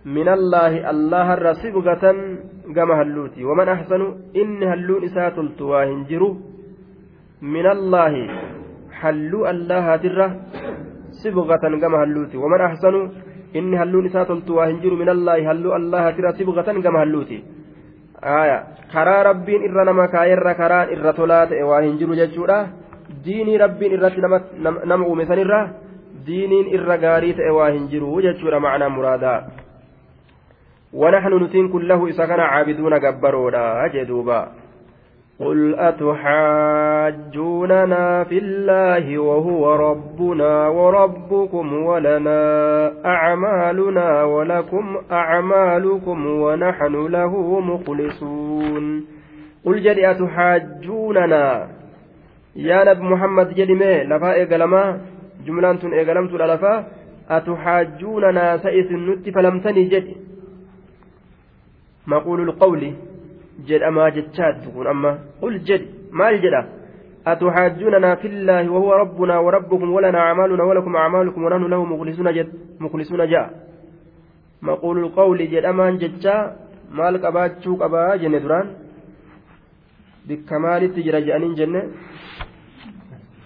[0.00, 2.04] من الله الله الرسبغة
[2.76, 6.40] كما هلوتي ومن أحسن إن هلون إسات التواهن جرو
[7.44, 8.12] من الله
[9.00, 10.26] halluu allahaatirra
[11.22, 13.00] sibqatan gama halluuti waman ahsanu
[13.54, 17.38] inni halluun isaa toltu waa hin jiru minallaahi halluu allahaatirra sibqatan gama halluuti
[18.94, 22.58] karaa rabbiin irra nama kaayerra karaan irra tolaa ta'e waa hin jiru jechuudha
[23.24, 24.20] diinii rabbiin irratti
[24.92, 25.62] nama uume sanirra
[26.26, 29.40] diiniin irra gaarii ta'e waa hin jiru jechuudha macnaa muraadaa
[30.94, 34.40] ونحن نتين كله إذا كان عابدون جبرونا جدوبا
[35.40, 35.74] قل
[37.00, 42.40] أتحاجوننا في الله وهو ربنا وربكم ولنا
[43.04, 49.04] أعمالنا ولكم أعمالكم ونحن له مخلصون
[49.64, 51.68] قل جد أتحاجوننا
[52.56, 55.00] يا نبي محمد جد مي لفا إيقلما
[55.46, 56.86] جملة إيقلمت لفا
[57.30, 60.08] أتحاجوننا سئس النت فلمتني جد
[62.06, 62.92] مقول القول
[63.88, 66.54] أما جتشات تكون أما قل جد ما الجد
[67.26, 72.48] أتحاجوننا في الله وهو ربنا وربكم ولنا أعمالنا ولكم أعمالكم ونحن له مخلصون جد
[72.80, 73.46] مخلصون جاء
[74.62, 76.56] مقول القول جد أما جتشا
[76.92, 78.66] مال قبات شوك أبا جنة دران
[80.28, 81.82] بكمال تجرى جانين جنة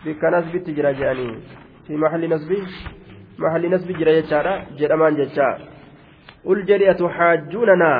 [0.05, 1.35] بك نسب تجرى جانين
[1.87, 2.51] في محل نسب
[3.39, 5.49] محل نسب جرى جتشا جد أما جتشا
[6.47, 7.93] قل جد أتحاجوننا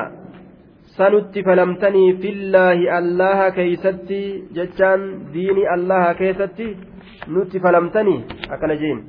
[0.97, 4.19] sanutti falamtanii fillaahi allaha keeysatti
[4.57, 5.01] jechaan
[5.33, 6.67] diini allaha keessatti
[7.35, 8.19] nutti falamtanii
[8.55, 9.01] akkana jeen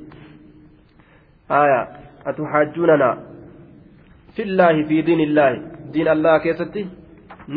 [1.59, 1.79] aya
[2.31, 3.09] atuxaajjuunana
[4.39, 5.61] fillaahi fi diin illaahi
[5.93, 6.83] diin allaha keessatti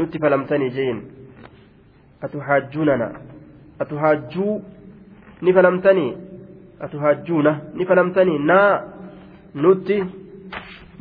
[0.00, 1.02] nutti falamtanii jeen
[2.28, 3.08] atuxaajjuunana
[3.84, 4.54] atuxaajjuu
[5.42, 6.10] ni falamtanii
[6.86, 8.72] atuxaajjuuna ni falamtanii naa
[9.66, 9.96] nutti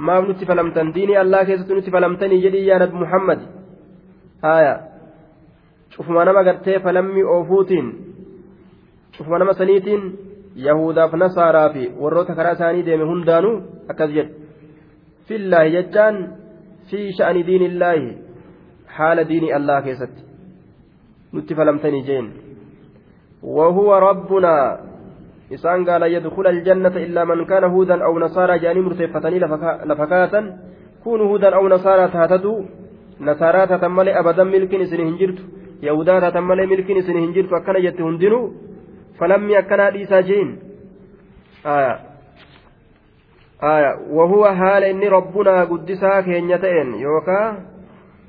[0.08, 3.39] maaf nutti falamtan diinii allaa keessatti nutti falamtanii jedhii yaa nabi muhammad
[4.45, 4.74] haaya
[5.95, 7.88] cufuma nama gartee falammii oofuutiin
[9.18, 10.04] cufuma nama saniitiin
[10.68, 13.56] yahudaaf nasaaraa fi warroota karaa isaanii deeme hundaanuu
[13.93, 14.34] akkas jedhe
[15.32, 16.16] fillaahi jechaan
[16.91, 18.08] fi sha'ani diinillaahi
[19.00, 20.22] haala diinii allaa keessatti
[21.34, 22.30] nutti falamtanii jeen
[23.58, 24.56] وهو ربنا
[25.50, 29.39] isaan gaala yadkula aljannata illaa man kaana huudan aw nasaaraa jedhanii murteeffatanii
[29.91, 30.45] lafa kaatan
[31.04, 32.54] kunu huudan aw nasaaraa taatatu
[33.20, 35.43] nasaaraa taatan malee abadan milkiin isin hin jirtu
[35.82, 38.43] yahudaa taatan malee milkiin isin hin jirtu akkana jette hundinuu
[39.20, 40.52] falammi akkanaa dhiisaa jeen
[44.10, 47.64] وهو حال إني ربنا قدسا كين يتئن يوكا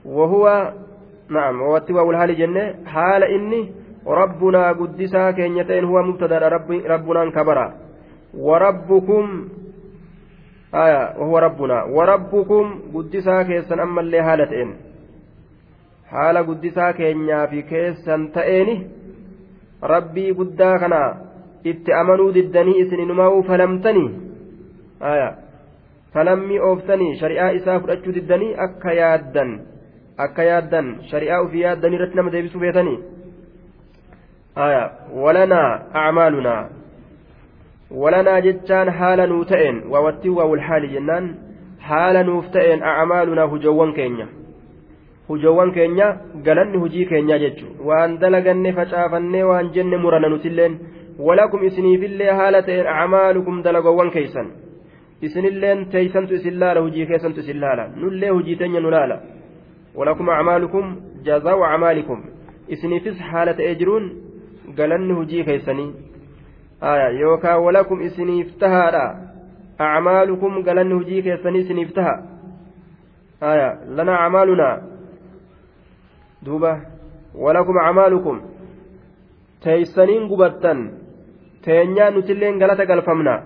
[0.04, 0.72] وهو
[1.30, 3.72] نعم واتبع الحال جنة حال إني
[4.07, 7.73] ربنا قدسا كينيتين هو مبتدا رب ربنا كبرا
[8.37, 9.25] وربكم
[10.75, 14.69] آية وهو ربنا وربكم قدسا كيسن أما اللي هالتين
[16.09, 18.87] حال قدسا كينيا في كيسن تأيني
[19.83, 21.25] ربي قدا كنا
[21.65, 24.09] itti amanuu diddanii isininumau falamtanii
[25.11, 25.29] aya
[26.13, 29.53] falammii ooftanii shari'aa isaa fudhachuu diddanii akka yaaddan
[30.25, 32.99] akka yaaddan shari'aa ufii yaaddan irratti nama deebisuu beetanii
[34.54, 36.68] aya walanaa acmaalunaa
[37.90, 41.34] walanaa jechaan haala nuu ta'een waawattii waawulhaali jennaan
[41.88, 44.26] haala nuuf ta'een acmaalunaa hujowwan keenya
[45.28, 50.78] hujowwan keenya galanni hujii keenyaa jechu waan dalaganne facaafannee waan jenne murana nutilleen
[51.18, 54.50] walakum isiniifillee haala ta'een acmaalukum dalagowwan keeysan
[55.28, 59.20] isinilleen teeysantu isin laala hujii keessantu isin laala nullee hujii teenya nu laala
[59.94, 60.96] walakum acmaalukum
[61.28, 62.22] jazaa'u acmaalikum
[62.68, 64.10] isiniifis haala ta'ee jiruun
[64.76, 65.90] galanni hujii keeysanii
[67.20, 69.04] yookaan walakum isiniif tahaadha
[69.78, 72.14] acmaalukum galanni hujii keessanii isiniif taha
[73.96, 74.76] lana acmaalunaa
[76.46, 76.72] duuba
[77.34, 78.40] walakum acmaalukum
[79.64, 80.90] teeysaniin gubattan
[81.64, 83.42] teenyaa nutilleen galata galfamna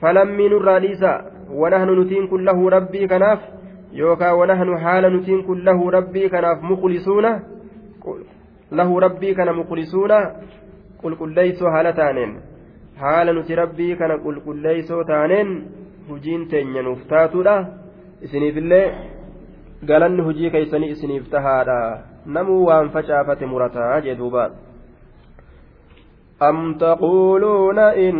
[0.00, 1.12] falammii nurraa dhiisa
[1.62, 3.40] wanahnu nutiin kun lahu rabbii kanaaf
[4.00, 7.32] yookaan wanahnu haala nutiin kun lahu rabbii kanaaf muqlisuuna
[8.78, 10.18] lahu rabbii kana muqlisuuna
[11.02, 12.32] qulqulleeysoo haala taaneen
[13.02, 15.52] haala nuti rabbii kana qulqulleeysoo taaneen
[16.08, 17.56] hujiin teenya nuuf taatuudha
[18.28, 18.86] isiniifillee
[19.92, 21.78] galanni hujii keeysanii isiniif tahaadha
[22.38, 24.50] namuu waan facaafate murataa jee duuba
[26.42, 28.16] أم تقولون إن